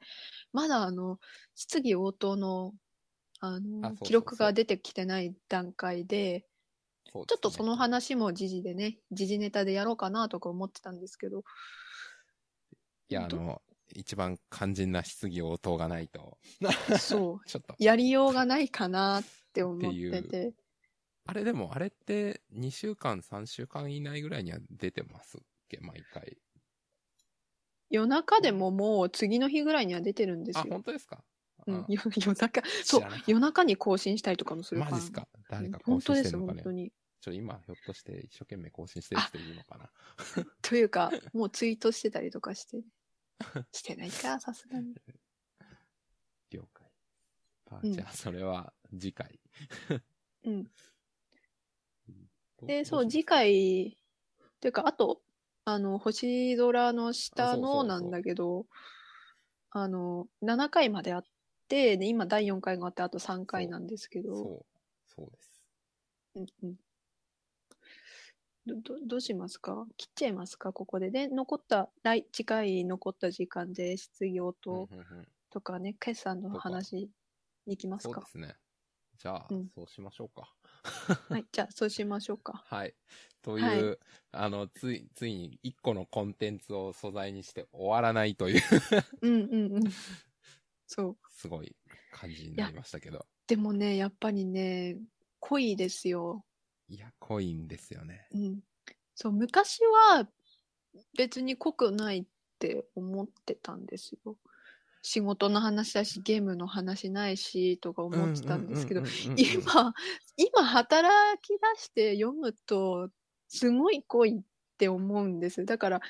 [0.53, 1.19] まだあの、
[1.55, 2.75] 質疑応答の、
[3.41, 6.45] あの、記録が出てきてない段階で、ね。
[7.13, 11.43] ちょっとその話も時事でね、時事ネタでやろうかなとか思ってたんですけど、
[13.09, 13.61] いや、あの、
[13.95, 16.39] 一番肝心な質疑応答がないと、
[16.99, 17.75] そう、 ちょっと。
[17.79, 20.53] やりようがないかなって思ってって
[21.27, 25.79] あれでも、あれって2週間、3週間以内ぐらいには出てますっけ？
[25.81, 26.37] 毎回。
[27.89, 30.71] 夜中でももう次の日ぐらいには出てるんですあ、よ。
[30.71, 31.23] 本当ですか？
[31.59, 31.77] あ、うん。
[31.89, 33.03] よ夜中、そう。
[33.27, 34.93] 夜中に更新したりとかもするから。
[34.93, 35.29] マジっすか？
[35.49, 36.63] 誰か更新してるのかね？
[36.63, 36.93] 本当に。
[37.21, 39.91] ちょ、今、ひょっとして一生懸命更新してる人いるのかな？
[40.63, 42.79] というか、もうツイートしてたりとかして。
[43.73, 44.95] してないか、さすがに。
[46.51, 46.91] 了解。
[47.71, 49.41] あうんじゃあ、それは次回。
[50.45, 50.65] うん。
[50.65, 50.71] ど
[52.67, 53.97] で、そう、次回、
[54.61, 55.23] というか、あと、
[55.65, 58.67] あの、星空の下のなんだけど、
[59.71, 61.25] あの、7回まであっ
[61.69, 65.63] て、で、今第4回があって、あと3回なんですけど、そう、そうです。
[66.35, 66.77] うんうん。
[68.67, 69.87] ど、どどうしますか？
[69.97, 70.73] 切っちゃいますか？
[70.73, 71.11] ここで。
[71.11, 77.11] で、残った、来、次回残った時間で質疑応答うんうんうんとかね、決算の話に
[77.67, 78.15] 行きますか？
[78.15, 78.31] そうで。
[78.31, 78.57] すね。
[79.19, 80.55] じゃあ、うんそうしましょうか。
[81.29, 82.65] はい、 じゃあそうしましょうか。
[82.67, 82.95] はい。
[83.43, 83.99] という、はい
[84.33, 88.63] あの、つい、ついに一個のコンテンツを素材にして終わらないという、
[89.23, 89.83] うんうんうん。
[90.87, 91.17] そう。
[91.29, 91.77] すごい
[92.13, 93.27] 感じになりましたけど。
[93.47, 94.97] でもね、やっぱりね、
[95.41, 96.45] 濃いですよ。
[96.91, 98.27] いや、濃いんですよね。
[98.35, 98.61] うん。
[99.15, 100.29] そう、昔は
[101.17, 102.25] 別に濃くないっ
[102.59, 104.37] て思ってたんですよ。
[105.03, 109.95] 仕事の話だし、ゲームの話ないし、とか思ってたんですけどうん、うんうんうんうん、今、
[110.37, 113.09] 今働き出して読むと、
[113.49, 114.43] すごい濃いっ
[114.77, 115.65] て思うんです。
[115.65, 116.01] だから、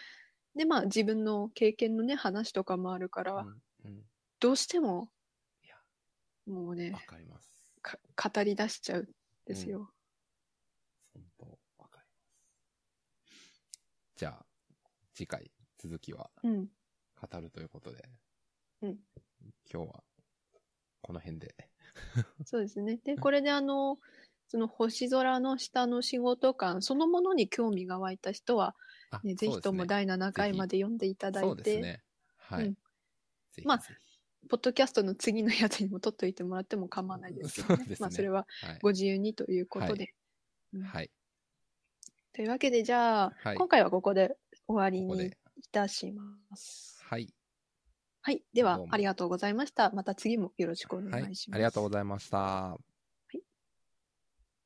[0.57, 3.49] で、まあ自分の経験のね、話とかもあるから、うん
[3.85, 4.05] うん
[4.41, 5.11] どうしても
[6.47, 6.93] もうね
[7.83, 9.09] 語り出しちゃうん
[9.47, 9.91] ですよ。
[11.15, 11.45] 本当
[11.79, 12.59] わかります。
[14.21, 14.45] じゃあ、
[15.15, 16.67] 次回、続きはうん。
[16.67, 18.05] 語るということで、
[18.83, 18.99] うん
[19.73, 20.03] 今日は、
[21.01, 21.55] この辺で。
[22.45, 22.99] そうですね。
[23.03, 23.97] で、これであの、
[24.49, 28.77] その星空の下の仕事感そのものに興味が湧いた人は、
[29.11, 32.03] あね、ぜひとも第7回まで読んでいただそいうて、ですね。
[32.37, 32.75] はい。
[33.65, 33.87] まあぜ
[34.51, 37.87] ポッドキャストの次のやつにも撮っといてもらっても構わないですけどね。
[37.87, 38.47] ねまあそれは。
[38.83, 40.13] ご自由にということで。
[40.75, 41.11] うんはい。
[42.35, 46.23] というわけで、じゃあ、はい今回はここで終わりにここでいたしま
[46.57, 47.05] す。
[47.05, 47.33] はい。
[48.23, 48.45] はい。
[48.53, 49.91] ではどう、もありがとうございました。
[49.93, 51.51] また次もよろしくおはい願いし。
[51.51, 51.57] ます。
[51.57, 52.79] ありがとうございました。